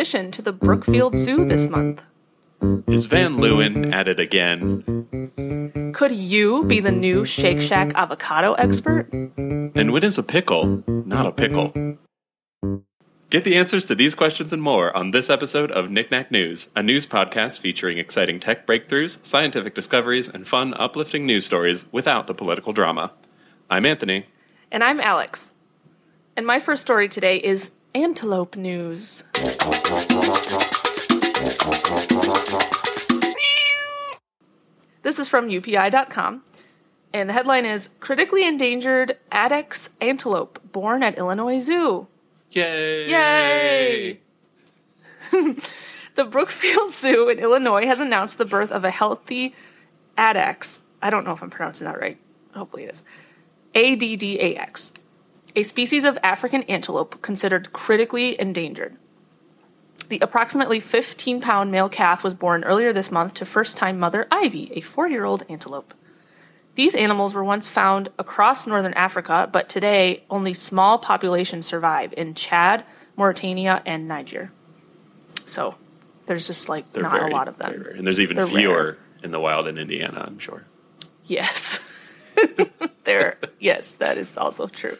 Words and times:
addition 0.00 0.30
to 0.30 0.40
the 0.40 0.50
Brookfield 0.50 1.14
Zoo 1.14 1.44
this 1.44 1.68
month? 1.68 2.02
Is 2.88 3.04
Van 3.04 3.36
Leeuwen 3.36 3.92
at 3.92 4.08
it 4.08 4.18
again? 4.18 5.92
Could 5.92 6.12
you 6.12 6.64
be 6.64 6.80
the 6.80 6.90
new 6.90 7.26
Shake 7.26 7.60
Shack 7.60 7.92
avocado 7.94 8.54
expert? 8.54 9.12
And 9.12 9.92
when 9.92 10.02
is 10.02 10.16
a 10.16 10.22
pickle 10.22 10.82
not 10.86 11.26
a 11.26 11.32
pickle? 11.32 11.98
Get 13.28 13.44
the 13.44 13.56
answers 13.56 13.84
to 13.84 13.94
these 13.94 14.14
questions 14.14 14.54
and 14.54 14.62
more 14.62 14.96
on 14.96 15.10
this 15.10 15.28
episode 15.28 15.70
of 15.70 15.90
Knick 15.90 16.10
Knack 16.10 16.30
News, 16.30 16.70
a 16.74 16.82
news 16.82 17.06
podcast 17.06 17.58
featuring 17.58 17.98
exciting 17.98 18.40
tech 18.40 18.66
breakthroughs, 18.66 19.22
scientific 19.22 19.74
discoveries, 19.74 20.30
and 20.30 20.48
fun, 20.48 20.72
uplifting 20.78 21.26
news 21.26 21.44
stories 21.44 21.84
without 21.92 22.26
the 22.26 22.32
political 22.32 22.72
drama. 22.72 23.12
I'm 23.68 23.84
Anthony. 23.84 24.24
And 24.72 24.82
I'm 24.82 24.98
Alex. 24.98 25.52
And 26.38 26.46
my 26.46 26.58
first 26.58 26.80
story 26.80 27.06
today 27.06 27.36
is 27.36 27.72
antelope 27.94 28.56
news. 28.56 29.24
This 35.02 35.18
is 35.18 35.28
from 35.28 35.48
UPI.com, 35.48 36.42
and 37.12 37.28
the 37.28 37.32
headline 37.32 37.64
is 37.64 37.90
Critically 38.00 38.46
Endangered 38.46 39.16
Addax 39.32 39.88
Antelope 40.00 40.60
Born 40.72 41.02
at 41.02 41.18
Illinois 41.18 41.58
Zoo. 41.58 42.06
Yay! 42.52 43.08
Yay! 43.08 44.20
the 46.14 46.24
Brookfield 46.24 46.92
Zoo 46.92 47.28
in 47.28 47.38
Illinois 47.38 47.86
has 47.86 48.00
announced 48.00 48.38
the 48.38 48.44
birth 48.44 48.72
of 48.72 48.84
a 48.84 48.90
healthy 48.90 49.54
addax. 50.18 50.80
I 51.02 51.10
don't 51.10 51.24
know 51.24 51.32
if 51.32 51.42
I'm 51.42 51.50
pronouncing 51.50 51.86
that 51.86 52.00
right. 52.00 52.18
Hopefully 52.54 52.84
it 52.84 52.90
is. 52.92 53.02
ADDAX, 53.74 54.92
a 54.96 54.99
species 55.62 56.04
of 56.04 56.18
African 56.22 56.62
antelope 56.64 57.20
considered 57.22 57.72
critically 57.72 58.40
endangered. 58.40 58.96
The 60.08 60.18
approximately 60.20 60.80
15 60.80 61.40
pound 61.40 61.70
male 61.70 61.88
calf 61.88 62.24
was 62.24 62.34
born 62.34 62.64
earlier 62.64 62.92
this 62.92 63.10
month 63.10 63.34
to 63.34 63.44
first 63.44 63.76
time 63.76 63.98
mother 63.98 64.26
Ivy, 64.30 64.72
a 64.74 64.80
four 64.80 65.08
year 65.08 65.24
old 65.24 65.44
antelope. 65.48 65.94
These 66.74 66.94
animals 66.94 67.34
were 67.34 67.44
once 67.44 67.68
found 67.68 68.08
across 68.18 68.66
northern 68.66 68.94
Africa, 68.94 69.48
but 69.52 69.68
today 69.68 70.24
only 70.30 70.52
small 70.52 70.98
populations 70.98 71.66
survive 71.66 72.14
in 72.16 72.34
Chad, 72.34 72.84
Mauritania, 73.16 73.82
and 73.86 74.08
Niger. 74.08 74.50
So 75.44 75.74
there's 76.26 76.46
just 76.46 76.68
like 76.68 76.92
They're 76.92 77.02
not 77.02 77.12
very, 77.12 77.30
a 77.30 77.34
lot 77.34 77.48
of 77.48 77.58
them. 77.58 77.86
And 77.96 78.06
there's 78.06 78.20
even 78.20 78.36
They're 78.36 78.46
fewer 78.46 78.82
rare. 78.82 78.98
in 79.22 79.30
the 79.30 79.40
wild 79.40 79.66
in 79.66 79.78
Indiana, 79.78 80.24
I'm 80.26 80.38
sure. 80.38 80.64
Yes. 81.24 81.80
there 83.04 83.38
yes, 83.58 83.92
that 83.94 84.16
is 84.18 84.36
also 84.36 84.66
true. 84.66 84.96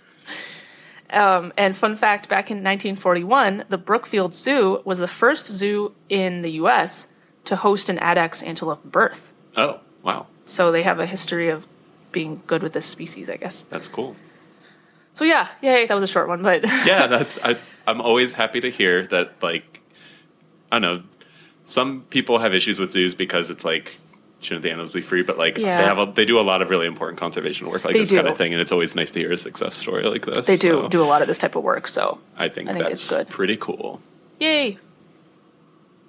Um, 1.12 1.52
and 1.56 1.76
fun 1.76 1.96
fact 1.96 2.28
back 2.28 2.50
in 2.50 2.58
1941, 2.58 3.64
the 3.68 3.78
Brookfield 3.78 4.34
Zoo 4.34 4.80
was 4.84 4.98
the 4.98 5.08
first 5.08 5.46
zoo 5.46 5.94
in 6.08 6.42
the 6.42 6.52
US 6.52 7.08
to 7.44 7.56
host 7.56 7.88
an 7.88 7.98
addax 7.98 8.46
antelope 8.46 8.84
birth. 8.84 9.32
Oh, 9.56 9.80
wow. 10.02 10.26
So 10.44 10.72
they 10.72 10.82
have 10.82 11.00
a 11.00 11.06
history 11.06 11.48
of 11.48 11.66
being 12.12 12.42
good 12.46 12.62
with 12.62 12.72
this 12.72 12.86
species, 12.86 13.30
I 13.30 13.36
guess. 13.36 13.62
That's 13.62 13.88
cool. 13.88 14.16
So 15.12 15.24
yeah, 15.24 15.48
yay, 15.60 15.86
that 15.86 15.94
was 15.94 16.04
a 16.04 16.12
short 16.12 16.28
one, 16.28 16.42
but 16.42 16.64
yeah, 16.86 17.06
that's 17.06 17.38
I, 17.44 17.56
I'm 17.86 18.00
always 18.00 18.32
happy 18.32 18.60
to 18.60 18.70
hear 18.70 19.06
that. 19.08 19.42
Like, 19.42 19.80
I 20.70 20.78
don't 20.78 20.82
know, 20.82 21.04
some 21.64 22.02
people 22.10 22.38
have 22.38 22.54
issues 22.54 22.78
with 22.78 22.90
zoos 22.90 23.14
because 23.14 23.50
it's 23.50 23.64
like 23.64 23.98
shouldn't 24.40 24.62
the 24.62 24.70
animals 24.70 24.90
be 24.92 25.00
free? 25.00 25.22
But 25.22 25.38
like 25.38 25.58
Yeah. 25.58 25.78
they 25.78 25.84
have 25.84 25.98
a, 25.98 26.12
they 26.12 26.24
do 26.24 26.38
a 26.38 26.42
lot 26.42 26.62
of 26.62 26.70
really 26.70 26.86
important 26.86 27.18
conservation 27.20 27.68
work 27.68 27.84
like 27.84 27.92
They 27.94 28.00
this 28.00 28.10
do. 28.10 28.16
kind 28.16 28.28
of 28.28 28.36
thing, 28.36 28.52
and 28.52 28.60
it's 28.60 28.72
always 28.72 28.94
nice 28.96 29.10
to 29.12 29.20
hear 29.20 29.32
a 29.32 29.38
success 29.38 29.76
story 29.76 30.04
like 30.04 30.24
this. 30.26 30.46
they 30.46 30.56
do 30.56 30.82
So 30.82 30.88
do 30.88 31.02
a 31.02 31.04
lot 31.04 31.22
of 31.22 31.28
this 31.28 31.38
type 31.38 31.54
of 31.56 31.62
work, 31.62 31.86
so 31.88 32.18
I 32.36 32.48
think, 32.48 32.68
I 32.68 32.72
think 32.72 32.84
that's 32.86 33.02
it's 33.02 33.10
good. 33.10 33.28
pretty 33.28 33.56
cool. 33.56 34.00
yay. 34.38 34.78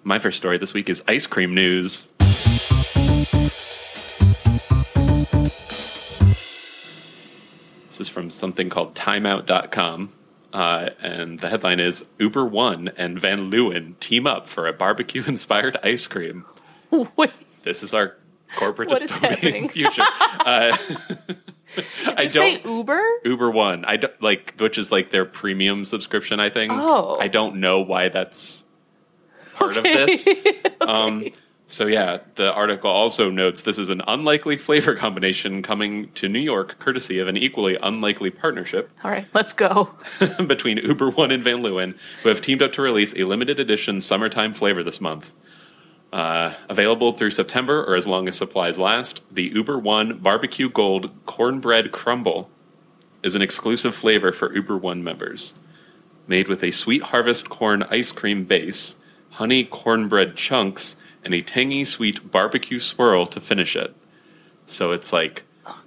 My 0.03 0.17
first 0.17 0.37
story 0.37 0.57
this 0.57 0.73
week 0.73 0.89
is 0.89 1.03
ice 1.07 1.27
cream 1.27 1.53
news. 1.53 2.07
This 7.87 7.99
is 7.99 8.09
from 8.09 8.29
something 8.29 8.69
called 8.69 8.95
timeout.com. 8.95 10.11
Uh, 10.53 10.89
and 11.01 11.39
the 11.39 11.49
headline 11.49 11.79
is 11.79 12.05
Uber 12.19 12.45
One 12.45 12.91
and 12.97 13.17
Van 13.19 13.49
Leeuwen 13.51 13.97
team 13.99 14.27
up 14.27 14.47
for 14.47 14.67
a 14.67 14.73
barbecue 14.73 15.23
inspired 15.25 15.77
ice 15.83 16.07
cream. 16.07 16.45
Wait, 17.15 17.31
This 17.63 17.83
is 17.83 17.93
our 17.93 18.15
corporate 18.55 18.89
What 18.89 19.01
dystopian 19.01 19.69
future. 19.71 20.01
uh, 20.01 20.77
I 22.17 22.25
don't. 22.25 22.65
Uber? 22.65 23.01
Uber 23.25 23.49
One, 23.51 23.85
I 23.85 23.97
don't 23.97 24.21
like, 24.21 24.55
which 24.59 24.77
is 24.77 24.91
like 24.91 25.11
their 25.11 25.25
premium 25.25 25.85
subscription. 25.85 26.39
I 26.39 26.49
think. 26.49 26.73
Oh. 26.75 27.17
I 27.19 27.27
don't 27.27 27.57
know 27.57 27.81
why 27.81 28.09
that's 28.09 28.63
part 29.55 29.77
of 29.77 29.83
this. 29.83 30.27
Um, 30.81 31.27
so 31.67 31.85
yeah, 31.85 32.17
the 32.35 32.51
article 32.51 32.89
also 32.89 33.29
notes 33.29 33.61
this 33.61 33.77
is 33.77 33.89
an 33.89 34.01
unlikely 34.07 34.57
flavor 34.57 34.95
combination 34.95 35.61
coming 35.61 36.11
to 36.13 36.27
New 36.27 36.39
York, 36.39 36.79
courtesy 36.79 37.19
of 37.19 37.27
an 37.27 37.37
equally 37.37 37.77
unlikely 37.81 38.31
partnership 38.31 38.89
All 39.03 39.11
right, 39.11 39.27
let's 39.35 39.53
go. 39.53 39.91
between 40.47 40.79
Uber 40.79 41.11
One 41.11 41.29
and 41.31 41.43
Van 41.43 41.61
Leeuwen, 41.61 41.95
who 42.23 42.29
have 42.29 42.41
teamed 42.41 42.63
up 42.63 42.73
to 42.73 42.81
release 42.81 43.13
a 43.15 43.23
limited 43.25 43.59
edition 43.59 44.01
summertime 44.01 44.53
flavor 44.53 44.81
this 44.83 44.99
month. 44.99 45.31
Uh, 46.11 46.53
available 46.67 47.13
through 47.13 47.31
September 47.31 47.83
or 47.85 47.95
as 47.95 48.05
long 48.05 48.27
as 48.27 48.37
supplies 48.37 48.77
last, 48.77 49.21
the 49.31 49.43
Uber 49.43 49.79
One 49.79 50.17
Barbecue 50.17 50.69
Gold 50.69 51.09
Cornbread 51.25 51.93
Crumble 51.93 52.49
is 53.23 53.33
an 53.33 53.41
exclusive 53.41 53.95
flavor 53.95 54.33
for 54.33 54.53
Uber 54.53 54.77
One 54.77 55.03
members. 55.03 55.55
Made 56.27 56.49
with 56.49 56.63
a 56.63 56.71
sweet 56.71 57.03
harvest 57.03 57.49
corn 57.49 57.83
ice 57.83 58.11
cream 58.11 58.43
base, 58.43 58.97
honey 59.31 59.63
cornbread 59.63 60.35
chunks, 60.35 60.97
and 61.23 61.33
a 61.33 61.41
tangy 61.41 61.85
sweet 61.85 62.29
barbecue 62.29 62.79
swirl 62.79 63.25
to 63.27 63.39
finish 63.39 63.75
it. 63.75 63.95
So 64.65 64.91
it's 64.91 65.13
like 65.13 65.43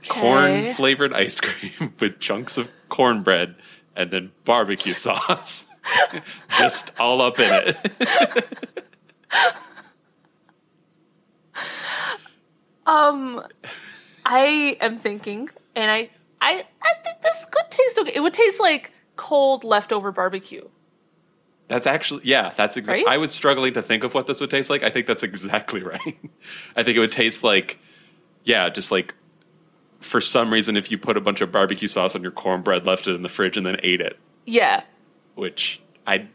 corn 0.09 0.73
flavored 0.73 1.13
ice 1.13 1.41
cream 1.41 1.93
with 2.01 2.19
chunks 2.19 2.57
of 2.57 2.71
cornbread 2.89 3.57
and 3.95 4.11
then 4.11 4.33
barbecue 4.45 4.95
sauce. 4.95 5.67
Just 6.59 6.93
all 6.99 7.21
up 7.21 7.39
in 7.39 7.53
it. 7.53 8.95
Um, 12.87 13.43
I 14.27 14.77
am 14.81 14.99
thinking, 14.99 15.49
and 15.75 15.91
I, 15.91 16.11
I, 16.41 16.65
I 16.83 16.95
think 17.03 17.23
this 17.23 17.47
could 17.51 17.71
taste 17.71 17.99
okay. 17.99 18.13
It 18.15 18.21
would 18.21 18.35
taste 18.35 18.61
like 18.61 18.93
cold 19.17 19.65
leftover 19.65 20.13
barbecue. 20.13 20.69
That's 21.69 21.87
actually 21.87 22.23
yeah, 22.25 22.53
that's 22.55 22.77
exactly. 22.77 23.05
Right? 23.05 23.15
I 23.15 23.19
was 23.19 23.33
struggling 23.33 23.73
to 23.75 23.83
think 23.83 24.05
of 24.05 24.13
what 24.15 24.27
this 24.27 24.41
would 24.41 24.51
taste 24.51 24.69
like. 24.69 24.83
I 24.83 24.91
think 24.91 25.07
that's 25.07 25.23
exactly 25.23 25.83
right. 25.85 26.19
I 26.77 26.83
think 26.83 26.97
it 26.97 27.01
would 27.01 27.13
taste 27.13 27.43
like 27.43 27.79
yeah, 28.45 28.69
just 28.69 28.91
like 28.91 29.15
for 30.01 30.21
some 30.21 30.53
reason 30.53 30.77
if 30.77 30.91
you 30.91 30.99
put 30.99 31.17
a 31.17 31.21
bunch 31.21 31.41
of 31.41 31.51
barbecue 31.51 31.89
sauce 31.89 32.15
on 32.15 32.23
your 32.23 32.33
cornbread, 32.33 32.87
left 32.87 33.09
it 33.09 33.15
in 33.15 33.23
the 33.23 33.29
fridge 33.31 33.57
and 33.57 33.65
then 33.65 33.79
ate 33.83 34.03
it, 34.03 34.19
Yeah, 34.45 34.83
which 35.35 35.81
I 36.07 36.29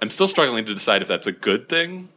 I'm 0.00 0.10
still 0.10 0.26
struggling 0.26 0.64
to 0.66 0.74
decide 0.74 1.02
if 1.02 1.08
that's 1.08 1.28
a 1.28 1.32
good 1.32 1.68
thing. 1.68 2.08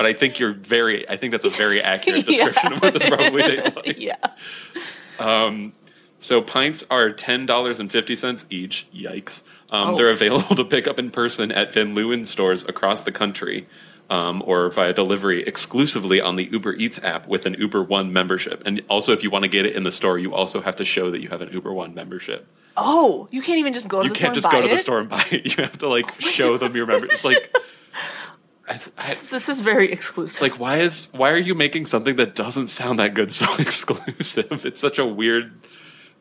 But 0.00 0.06
I 0.06 0.14
think 0.14 0.38
you're 0.38 0.54
very 0.54 1.06
I 1.10 1.18
think 1.18 1.32
that's 1.32 1.44
a 1.44 1.50
very 1.50 1.82
accurate 1.92 2.24
description 2.24 2.72
of 2.72 2.80
what 2.80 2.94
this 2.94 3.06
probably 3.06 3.42
tastes 3.42 3.76
like. 3.76 3.98
yeah. 3.98 4.16
So 6.18 6.40
pints 6.42 6.84
are 6.90 7.10
ten 7.12 7.44
dollars 7.44 7.80
and 7.80 7.92
fifty 7.92 8.16
cents 8.16 8.46
each. 8.48 8.86
Yikes! 8.94 9.42
Um, 9.70 9.90
Oh. 9.90 9.96
They're 9.96 10.08
available 10.10 10.56
to 10.56 10.64
pick 10.64 10.88
up 10.88 10.98
in 10.98 11.10
person 11.10 11.52
at 11.52 11.72
Van 11.74 11.94
Leeuwen 11.94 12.26
stores 12.26 12.64
across 12.64 13.02
the 13.02 13.12
country, 13.12 13.68
um, 14.08 14.42
or 14.46 14.68
via 14.70 14.92
delivery 14.94 15.42
exclusively 15.46 16.20
on 16.20 16.36
the 16.36 16.44
Uber 16.50 16.74
Eats 16.76 16.98
app 17.02 17.26
with 17.28 17.44
an 17.46 17.54
Uber 17.58 17.82
One 17.84 18.10
membership. 18.12 18.62
And 18.66 18.82
also, 18.88 19.12
if 19.12 19.22
you 19.22 19.28
want 19.30 19.42
to 19.44 19.48
get 19.48 19.66
it 19.66 19.76
in 19.76 19.82
the 19.84 19.92
store, 19.92 20.18
you 20.18 20.34
also 20.34 20.60
have 20.62 20.76
to 20.76 20.84
show 20.84 21.10
that 21.10 21.20
you 21.20 21.28
have 21.28 21.40
an 21.42 21.52
Uber 21.52 21.72
One 21.72 21.94
membership. 21.94 22.46
Oh, 22.76 23.28
you 23.30 23.42
can't 23.42 23.58
even 23.58 23.72
just 23.74 23.86
go 23.88 23.98
to 24.02 24.08
You 24.08 24.14
the 24.14 24.18
can't 24.18 24.34
store 24.34 24.42
just 24.42 24.46
and 24.46 24.52
go 24.52 24.58
buy 24.58 24.62
to 24.62 24.68
the 24.68 24.74
it? 24.74 24.78
Oh 24.78 24.82
store 24.82 24.98
and 25.00 25.08
buy 25.08 25.24
it. 25.30 25.46
You 25.58 25.62
have 25.62 25.78
to 25.78 25.88
like 25.88 26.20
show 26.20 26.56
them 26.56 26.74
your 26.74 26.86
membership. 26.86 27.12
It's 27.12 27.24
like, 27.24 27.54
I, 28.70 28.80
I, 28.96 29.08
This 29.08 29.48
is 29.48 29.60
very 29.60 29.92
exclusive. 29.92 30.40
like 30.40 30.58
why 30.60 30.78
is 30.78 31.08
why 31.12 31.30
are 31.30 31.36
you 31.38 31.54
making 31.54 31.86
something 31.86 32.16
that 32.16 32.34
doesn't 32.34 32.68
sound 32.68 32.98
that 33.00 33.12
good 33.14 33.32
so 33.32 33.46
exclusive? 33.58 34.64
It's 34.64 34.80
such 34.80 34.98
a 34.98 35.04
weird 35.04 35.52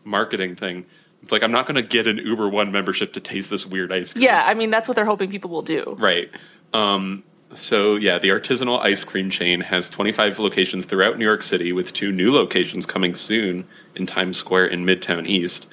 marketing 0.03 0.55
thing. 0.55 0.85
It's 1.21 1.31
like 1.31 1.43
I'm 1.43 1.51
not 1.51 1.65
going 1.65 1.75
to 1.75 1.81
get 1.81 2.07
an 2.07 2.17
Uber 2.17 2.49
One 2.49 2.71
membership 2.71 3.13
to 3.13 3.19
taste 3.19 3.49
this 3.49 3.65
weird 3.65 3.91
ice 3.93 4.13
cream. 4.13 4.23
yeah, 4.23 4.43
I 4.45 4.53
mean 4.53 4.69
that's 4.71 4.87
what 4.87 4.95
they're 4.95 5.05
hoping 5.05 5.29
people 5.29 5.49
will 5.49 5.61
do. 5.61 5.83
Right. 5.99 6.29
Um, 6.73 7.23
so 7.53 7.95
yeah, 7.95 8.19
the 8.19 8.29
artisanal 8.29 8.79
ice 8.79 9.03
cream 9.03 9.29
chain 9.29 9.61
has 9.61 9.89
25 9.89 10.39
locations 10.39 10.85
throughout 10.85 11.17
New 11.17 11.25
York 11.25 11.43
City, 11.43 11.71
with 11.71 11.93
two 11.93 12.11
new 12.11 12.31
locations 12.31 12.85
coming 12.85 13.15
soon 13.15 13.67
in 13.95 14.05
Times 14.05 14.37
Square 14.37 14.67
in 14.67 14.85
Midtown 14.85 15.27
East, 15.27 15.67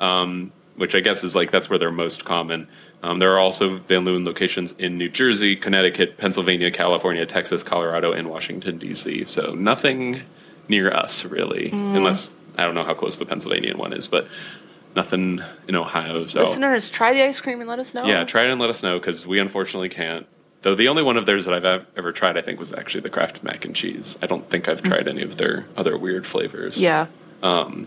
um, 0.00 0.52
which 0.76 0.94
I 0.94 1.00
guess 1.00 1.24
is 1.24 1.34
like 1.34 1.50
that's 1.50 1.68
where 1.68 1.78
they're 1.78 1.90
most 1.90 2.24
common. 2.24 2.68
Um, 3.02 3.18
there 3.18 3.32
are 3.32 3.38
also 3.38 3.78
Van 3.78 4.04
Leeuwen 4.04 4.24
locations 4.24 4.72
in 4.72 4.98
New 4.98 5.08
Jersey, 5.08 5.54
Connecticut, 5.54 6.16
Pennsylvania, 6.16 6.70
California, 6.70 7.26
Texas, 7.26 7.62
Colorado, 7.62 8.12
and 8.12 8.28
Washington 8.28 8.78
D.C. 8.78 9.24
So 9.26 9.54
nothing 9.54 10.22
near 10.68 10.90
us 10.90 11.24
really, 11.24 11.70
mm. 11.70 11.96
unless 11.96 12.34
I 12.56 12.64
don't 12.64 12.74
know 12.74 12.84
how 12.84 12.94
close 12.94 13.16
the 13.16 13.26
Pennsylvania 13.26 13.76
one 13.76 13.92
is, 13.92 14.08
but 14.08 14.26
nothing 14.96 15.42
in 15.68 15.76
Ohio. 15.76 16.26
So 16.26 16.40
Listeners, 16.40 16.88
try 16.88 17.12
the 17.12 17.22
ice 17.22 17.40
cream 17.40 17.60
and 17.60 17.68
let 17.68 17.78
us 17.78 17.94
know. 17.94 18.06
yeah, 18.06 18.24
try 18.24 18.44
it 18.44 18.50
and 18.50 18.60
let 18.60 18.70
us 18.70 18.82
know 18.82 18.98
because 18.98 19.26
we 19.26 19.38
unfortunately 19.38 19.90
can't. 19.90 20.26
Though 20.62 20.74
the 20.74 20.88
only 20.88 21.02
one 21.02 21.16
of 21.16 21.26
theirs 21.26 21.44
that 21.44 21.54
I've 21.54 21.86
ever 21.96 22.12
tried, 22.12 22.36
I 22.36 22.40
think, 22.40 22.58
was 22.58 22.72
actually 22.72 23.02
the 23.02 23.10
Kraft 23.10 23.44
mac 23.44 23.64
and 23.64 23.76
cheese. 23.76 24.18
I 24.20 24.26
don't 24.26 24.48
think 24.50 24.68
I've 24.68 24.82
mm. 24.82 24.86
tried 24.88 25.06
any 25.06 25.22
of 25.22 25.36
their 25.36 25.66
other 25.76 25.96
weird 25.96 26.26
flavors. 26.26 26.76
Yeah. 26.76 27.06
Um, 27.42 27.86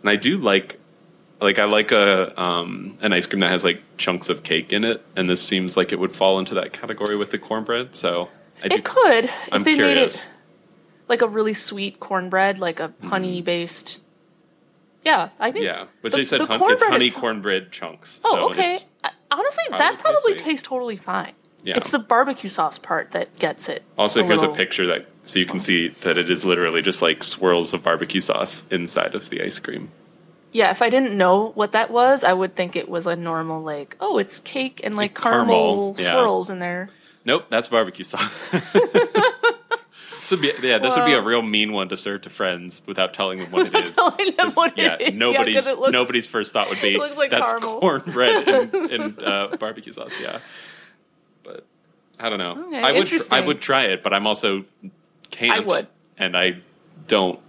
and 0.00 0.10
I 0.10 0.16
do 0.16 0.38
like, 0.38 0.80
like 1.40 1.58
I 1.58 1.64
like 1.64 1.92
a 1.92 2.40
um, 2.40 2.98
an 3.02 3.12
ice 3.12 3.26
cream 3.26 3.40
that 3.40 3.50
has 3.50 3.64
like 3.64 3.82
chunks 3.96 4.28
of 4.28 4.42
cake 4.42 4.72
in 4.72 4.84
it, 4.84 5.04
and 5.16 5.28
this 5.28 5.42
seems 5.42 5.76
like 5.76 5.92
it 5.92 5.98
would 5.98 6.14
fall 6.14 6.38
into 6.38 6.54
that 6.54 6.72
category 6.72 7.16
with 7.16 7.30
the 7.30 7.38
cornbread. 7.38 7.94
So 7.94 8.28
I 8.62 8.68
do, 8.68 8.76
It 8.76 8.84
could 8.84 9.24
if 9.24 9.48
I'm 9.52 9.62
they 9.62 9.74
curious. 9.74 9.94
made 9.94 10.02
it 10.02 10.26
like 11.08 11.22
a 11.22 11.28
really 11.28 11.52
sweet 11.52 12.00
cornbread, 12.00 12.58
like 12.58 12.80
a 12.80 12.92
honey 13.02 13.42
based. 13.42 14.00
Yeah, 15.04 15.28
I 15.38 15.52
think. 15.52 15.66
yeah, 15.66 15.86
but 16.00 16.12
the- 16.12 16.18
they 16.18 16.24
said 16.24 16.40
the 16.40 16.46
hun- 16.46 16.72
it's 16.72 16.82
honey 16.82 17.06
is- 17.08 17.14
cornbread 17.14 17.70
chunks. 17.70 18.20
Oh, 18.24 18.36
so 18.36 18.50
okay. 18.50 18.78
Honestly, 19.30 19.64
probably 19.68 19.78
that 19.78 19.98
probably 19.98 20.32
tasty. 20.32 20.44
tastes 20.50 20.66
totally 20.68 20.96
fine. 20.96 21.32
Yeah. 21.62 21.76
It's 21.76 21.90
the 21.90 21.98
barbecue 21.98 22.48
sauce 22.48 22.78
part 22.78 23.10
that 23.12 23.36
gets 23.38 23.68
it. 23.68 23.82
Also, 23.98 24.22
here's 24.22 24.40
little- 24.40 24.54
a 24.54 24.56
picture 24.56 24.86
that 24.86 25.06
so 25.26 25.38
you 25.38 25.46
can 25.46 25.60
see 25.60 25.88
that 26.02 26.16
it 26.18 26.30
is 26.30 26.44
literally 26.44 26.80
just 26.82 27.02
like 27.02 27.22
swirls 27.22 27.72
of 27.72 27.82
barbecue 27.82 28.20
sauce 28.20 28.64
inside 28.70 29.14
of 29.14 29.28
the 29.30 29.42
ice 29.42 29.58
cream. 29.58 29.90
Yeah, 30.54 30.70
if 30.70 30.82
I 30.82 30.88
didn't 30.88 31.16
know 31.18 31.50
what 31.56 31.72
that 31.72 31.90
was, 31.90 32.22
I 32.22 32.32
would 32.32 32.54
think 32.54 32.76
it 32.76 32.88
was 32.88 33.06
a 33.08 33.16
normal 33.16 33.60
like, 33.60 33.96
oh, 33.98 34.18
it's 34.18 34.38
cake 34.38 34.80
and 34.84 34.94
like 34.96 35.12
caramel, 35.20 35.94
caramel, 35.94 35.96
yeah. 35.98 36.10
swirls 36.12 36.48
in 36.48 36.60
there. 36.60 36.88
Nope, 37.24 37.46
that's 37.48 37.66
barbecue 37.66 38.04
sauce. 38.04 38.50
this 38.50 40.30
would 40.30 40.40
be 40.40 40.52
yeah, 40.62 40.78
this 40.78 40.94
would 40.94 41.06
be 41.06 41.12
a 41.12 41.20
real 41.22 41.42
mean 41.42 41.72
one 41.72 41.88
to 41.88 41.96
serve 41.96 42.22
to 42.22 42.30
friends 42.30 42.82
without 42.86 43.12
telling 43.14 43.40
them 43.40 43.50
what 43.50 43.66
it 43.66 43.84
is. 43.84 43.96
telling 43.96 44.30
them 44.36 44.52
what 44.52 44.78
yeah, 44.78 44.94
is. 44.94 45.00
Yeah, 45.00 45.10
'cause 45.10 45.18
nobody's 45.18 45.66
it 45.66 45.78
looks- 45.78 45.92
nobody's 45.92 46.26
first 46.28 46.52
thought 46.52 46.68
would 46.70 46.80
be 46.80 46.94
it 46.94 47.16
like 47.16 47.30
that's 47.30 47.50
caramel." 47.50 47.80
cornbread 47.80 48.48
and, 48.48 48.74
and 48.92 49.22
uh, 49.24 49.56
barbecue 49.58 49.92
sauce. 49.92 50.14
Yeah, 50.20 50.38
but 51.42 51.66
I 52.20 52.28
don't 52.28 52.38
know. 52.38 52.66
Okay, 52.68 52.80
I 52.80 52.92
would 52.92 53.08
tr- 53.08 53.34
I 53.34 53.40
would 53.40 53.60
try 53.60 53.86
it, 53.86 54.04
but 54.04 54.14
I'm 54.14 54.28
also 54.28 54.64
can't. 55.32 55.50
I 55.50 55.58
would. 55.66 55.88
and 56.16 56.36
I 56.36 56.60
don't. 57.08 57.40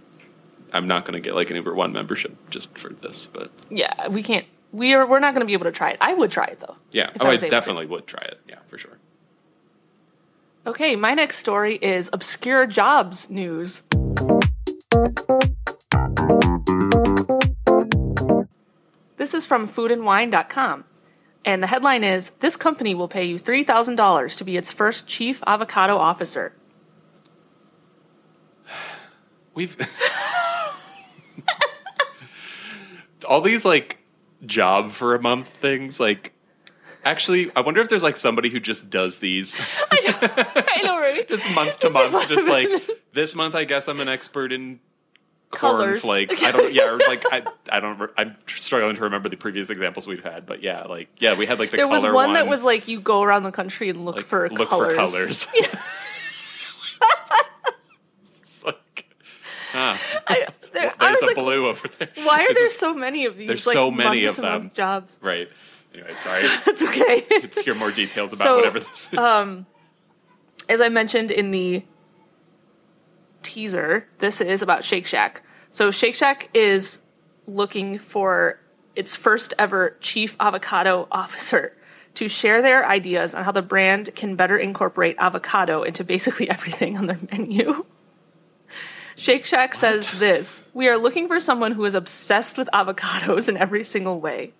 I'm 0.72 0.86
not 0.86 1.04
going 1.04 1.14
to 1.14 1.20
get 1.20 1.34
like 1.34 1.50
an 1.50 1.56
Uber 1.56 1.74
One 1.74 1.92
membership 1.92 2.50
just 2.50 2.76
for 2.76 2.90
this, 2.90 3.26
but 3.26 3.50
Yeah, 3.70 4.08
we 4.08 4.22
can't. 4.22 4.46
We 4.72 4.92
are. 4.94 5.06
We're 5.06 5.20
not 5.20 5.32
going 5.32 5.40
to 5.40 5.46
be 5.46 5.52
able 5.54 5.64
to 5.64 5.72
try 5.72 5.90
it. 5.90 5.98
I 6.00 6.12
would 6.14 6.30
try 6.30 6.44
it 6.46 6.60
though. 6.60 6.76
yeah, 6.92 7.10
oh, 7.20 7.26
I 7.26 7.28
I, 7.30 7.34
able 7.34 7.40
to. 7.42 7.48
definitely 7.48 7.86
would 7.86 8.06
try 8.06 8.22
it. 8.24 8.40
Yeah, 8.48 8.58
for 8.66 8.78
sure. 8.78 8.98
Okay, 10.66 10.96
my 10.96 11.14
next 11.14 11.38
story 11.38 11.76
is 11.76 12.10
obscure 12.12 12.66
jobs 12.66 13.30
news. 13.30 13.82
This 19.16 19.32
is 19.34 19.46
from 19.46 19.68
foodandwine.com. 19.68 20.84
And 21.44 21.62
the 21.62 21.66
headline 21.68 22.02
is 22.04 22.30
This 22.40 22.56
company 22.56 22.94
will 22.94 23.08
pay 23.08 23.24
you 23.24 23.36
$3,000 23.38 24.36
to 24.36 24.44
be 24.44 24.56
its 24.56 24.70
first 24.70 25.06
chief 25.06 25.42
avocado 25.46 25.96
officer. 25.96 26.52
We've 29.54 29.76
all 33.26 33.40
these 33.40 33.64
like 33.64 33.98
job 34.44 34.92
for 34.92 35.14
a 35.14 35.20
month 35.20 35.48
things. 35.48 35.98
Like, 36.00 36.32
actually, 37.04 37.50
I 37.56 37.60
wonder 37.60 37.80
if 37.80 37.88
there's 37.88 38.02
like 38.02 38.16
somebody 38.16 38.48
who 38.48 38.60
just 38.60 38.90
does 38.90 39.18
these 39.18 39.56
I 39.90 40.00
know, 40.00 40.64
I 40.68 40.82
know 40.82 40.98
right? 40.98 41.28
just 41.28 41.54
month 41.54 41.78
to 41.80 41.90
month. 41.90 42.28
Just 42.28 42.48
like 42.56 42.68
this 43.12 43.34
month, 43.34 43.54
I 43.54 43.64
guess 43.64 43.88
I'm 43.88 44.00
an 44.00 44.08
expert 44.08 44.52
in 44.52 44.80
Colors. 45.50 46.02
cornflakes. 46.02 46.42
I 46.42 46.50
don't. 46.50 46.72
Yeah, 46.72 46.90
or 46.90 46.98
like 46.98 47.24
I. 47.32 47.44
I 47.70 47.80
don't. 47.80 48.10
I'm 48.18 48.36
struggling 48.46 48.96
to 48.96 49.02
remember 49.02 49.28
the 49.28 49.36
previous 49.36 49.70
examples 49.70 50.06
we've 50.06 50.22
had, 50.24 50.44
but 50.44 50.62
yeah, 50.62 50.82
like 50.84 51.08
yeah, 51.18 51.36
we 51.36 51.46
had 51.46 51.58
like 51.58 51.70
the 51.70 51.76
There 51.76 51.88
was 51.88 52.02
color 52.02 52.14
one, 52.14 52.32
that 52.34 52.48
was 52.48 52.64
like 52.64 52.88
you 52.88 53.00
go 53.00 53.22
around 53.22 53.44
the 53.44 53.52
country 53.52 53.88
and 53.88 54.04
look 54.04 54.16
like, 54.16 54.24
for 54.24 54.48
look 54.50 54.68
colors. 54.68 54.92
for 54.92 54.96
colors. 54.96 55.48
It's 58.24 58.64
like, 58.64 59.06
ah, 59.74 60.00
I, 60.26 60.46
there, 60.72 60.92
I 60.98 61.05
there's 61.20 61.32
a 61.32 61.34
like, 61.34 61.44
blue 61.44 61.68
over 61.68 61.88
there. 61.98 62.08
why 62.24 62.44
are 62.44 62.54
there 62.54 62.68
so 62.68 62.94
many 62.94 63.24
of 63.26 63.36
these? 63.36 63.48
there's 63.48 63.66
like, 63.66 63.74
so 63.74 63.90
many 63.90 64.24
of 64.24 64.36
them. 64.36 64.70
jobs. 64.74 65.18
Right. 65.22 65.48
Anyway, 65.94 66.14
sorry. 66.16 66.42
That's 66.64 66.82
okay. 66.82 67.24
Let's 67.30 67.60
hear 67.60 67.74
more 67.74 67.90
details 67.90 68.32
about 68.32 68.44
So, 68.44 68.56
whatever 68.56 68.80
this 68.80 69.08
is. 69.12 69.18
Um, 69.18 69.66
as 70.68 70.80
I 70.80 70.88
mentioned 70.88 71.30
in 71.30 71.50
the 71.50 71.84
teaser, 73.42 74.08
this 74.18 74.40
is 74.40 74.62
about 74.62 74.84
Shake 74.84 75.06
Shack. 75.06 75.42
So 75.70 75.90
Shake 75.90 76.14
Shack 76.14 76.50
is 76.54 77.00
looking 77.46 77.98
for 77.98 78.60
its 78.94 79.14
first 79.14 79.54
ever 79.58 79.96
chief 80.00 80.36
avocado 80.40 81.06
officer 81.12 81.76
to 82.14 82.28
share 82.28 82.62
their 82.62 82.86
ideas 82.86 83.34
on 83.34 83.44
how 83.44 83.52
the 83.52 83.62
brand 83.62 84.14
can 84.14 84.36
better 84.36 84.56
incorporate 84.56 85.16
avocado 85.18 85.82
into 85.82 86.02
basically 86.02 86.48
everything 86.50 86.96
on 86.96 87.06
their 87.06 87.18
menu. 87.30 87.84
Shake 89.18 89.46
Shack 89.46 89.74
says 89.74 90.18
this 90.18 90.62
We 90.74 90.88
are 90.88 90.98
looking 90.98 91.26
for 91.26 91.40
someone 91.40 91.72
who 91.72 91.86
is 91.86 91.94
obsessed 91.94 92.58
with 92.58 92.68
avocados 92.72 93.48
in 93.48 93.56
every 93.56 93.82
single 93.82 94.20
way. 94.20 94.52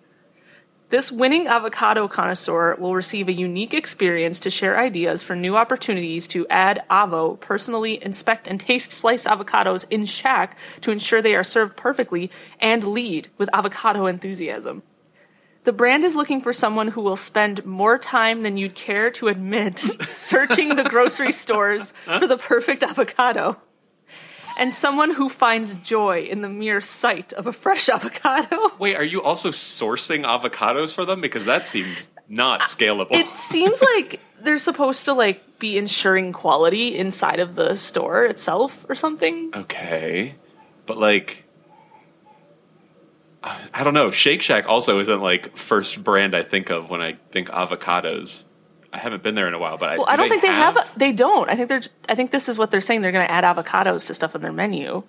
This 0.89 1.11
winning 1.11 1.47
avocado 1.47 2.07
connoisseur 2.07 2.75
will 2.75 2.95
receive 2.95 3.27
a 3.27 3.33
unique 3.33 3.75
experience 3.75 4.39
to 4.39 4.49
share 4.49 4.79
ideas 4.79 5.21
for 5.21 5.35
new 5.35 5.55
opportunities 5.55 6.25
to 6.29 6.47
add 6.47 6.83
avo, 6.89 7.39
personally 7.39 8.03
inspect 8.03 8.47
and 8.47 8.59
taste 8.59 8.91
sliced 8.91 9.27
avocados 9.27 9.85
in 9.91 10.05
Shack 10.05 10.57
to 10.81 10.91
ensure 10.91 11.21
they 11.21 11.35
are 11.35 11.43
served 11.43 11.77
perfectly, 11.77 12.31
and 12.59 12.83
lead 12.83 13.27
with 13.37 13.53
avocado 13.53 14.07
enthusiasm. 14.07 14.81
The 15.65 15.73
brand 15.73 16.03
is 16.03 16.15
looking 16.15 16.41
for 16.41 16.53
someone 16.53 16.87
who 16.87 17.01
will 17.01 17.17
spend 17.17 17.63
more 17.65 17.99
time 17.99 18.41
than 18.41 18.57
you'd 18.57 18.73
care 18.73 19.11
to 19.11 19.27
admit 19.27 19.79
searching 20.05 20.77
the 20.77 20.85
grocery 20.85 21.33
stores 21.33 21.93
for 22.05 22.25
the 22.25 22.37
perfect 22.37 22.81
avocado. 22.81 23.61
And 24.59 24.73
someone 24.73 25.11
who 25.11 25.29
finds 25.29 25.75
joy 25.75 26.21
in 26.21 26.41
the 26.41 26.49
mere 26.49 26.81
sight 26.81 27.31
of 27.33 27.45
a 27.45 27.53
fresh 27.53 27.89
avocado. 27.89 28.71
Wait, 28.79 28.95
are 28.95 29.03
you 29.03 29.21
also 29.21 29.51
sourcing 29.51 30.25
avocados 30.25 30.93
for 30.95 31.05
them? 31.05 31.21
Because 31.21 31.45
that 31.45 31.67
seems 31.67 32.09
not 32.27 32.61
scalable. 32.61 33.11
it 33.11 33.27
seems 33.37 33.81
like 33.81 34.19
they're 34.41 34.57
supposed 34.57 35.05
to 35.05 35.13
like 35.13 35.59
be 35.59 35.77
ensuring 35.77 36.33
quality 36.33 36.97
inside 36.97 37.39
of 37.39 37.53
the 37.55 37.75
store 37.75 38.25
itself 38.25 38.83
or 38.89 38.95
something. 38.95 39.51
okay, 39.55 40.33
but 40.87 40.97
like, 40.97 41.45
I 43.43 43.83
don't 43.83 43.93
know. 43.93 44.09
Shake 44.11 44.41
Shack 44.41 44.67
also 44.67 44.99
isn't 44.99 45.21
like 45.21 45.55
first 45.55 46.03
brand 46.03 46.35
I 46.35 46.41
think 46.43 46.69
of 46.71 46.89
when 46.89 47.01
I 47.01 47.17
think 47.31 47.49
avocados. 47.49 48.43
I 48.97 48.99
haven't 48.99 49.21
been 49.21 49.35
there 49.35 49.47
in 49.47 49.53
a 49.53 49.59
while, 49.59 49.77
but 49.77 49.97
Well, 49.97 50.07
do 50.07 50.11
I 50.11 50.15
don't 50.17 50.27
think 50.27 50.41
they 50.41 50.47
have. 50.47 50.75
They 50.97 51.11
don't. 51.13 51.49
I 51.49 51.55
think 51.55 51.69
they're. 51.69 51.83
I 52.09 52.15
think 52.15 52.31
this 52.31 52.49
is 52.49 52.57
what 52.57 52.71
they're 52.71 52.81
saying. 52.81 53.01
They're 53.03 53.11
going 53.11 53.25
to 53.27 53.31
add 53.31 53.43
avocados 53.43 54.07
to 54.07 54.13
stuff 54.15 54.33
on 54.33 54.41
their 54.41 54.51
menu. 54.51 55.03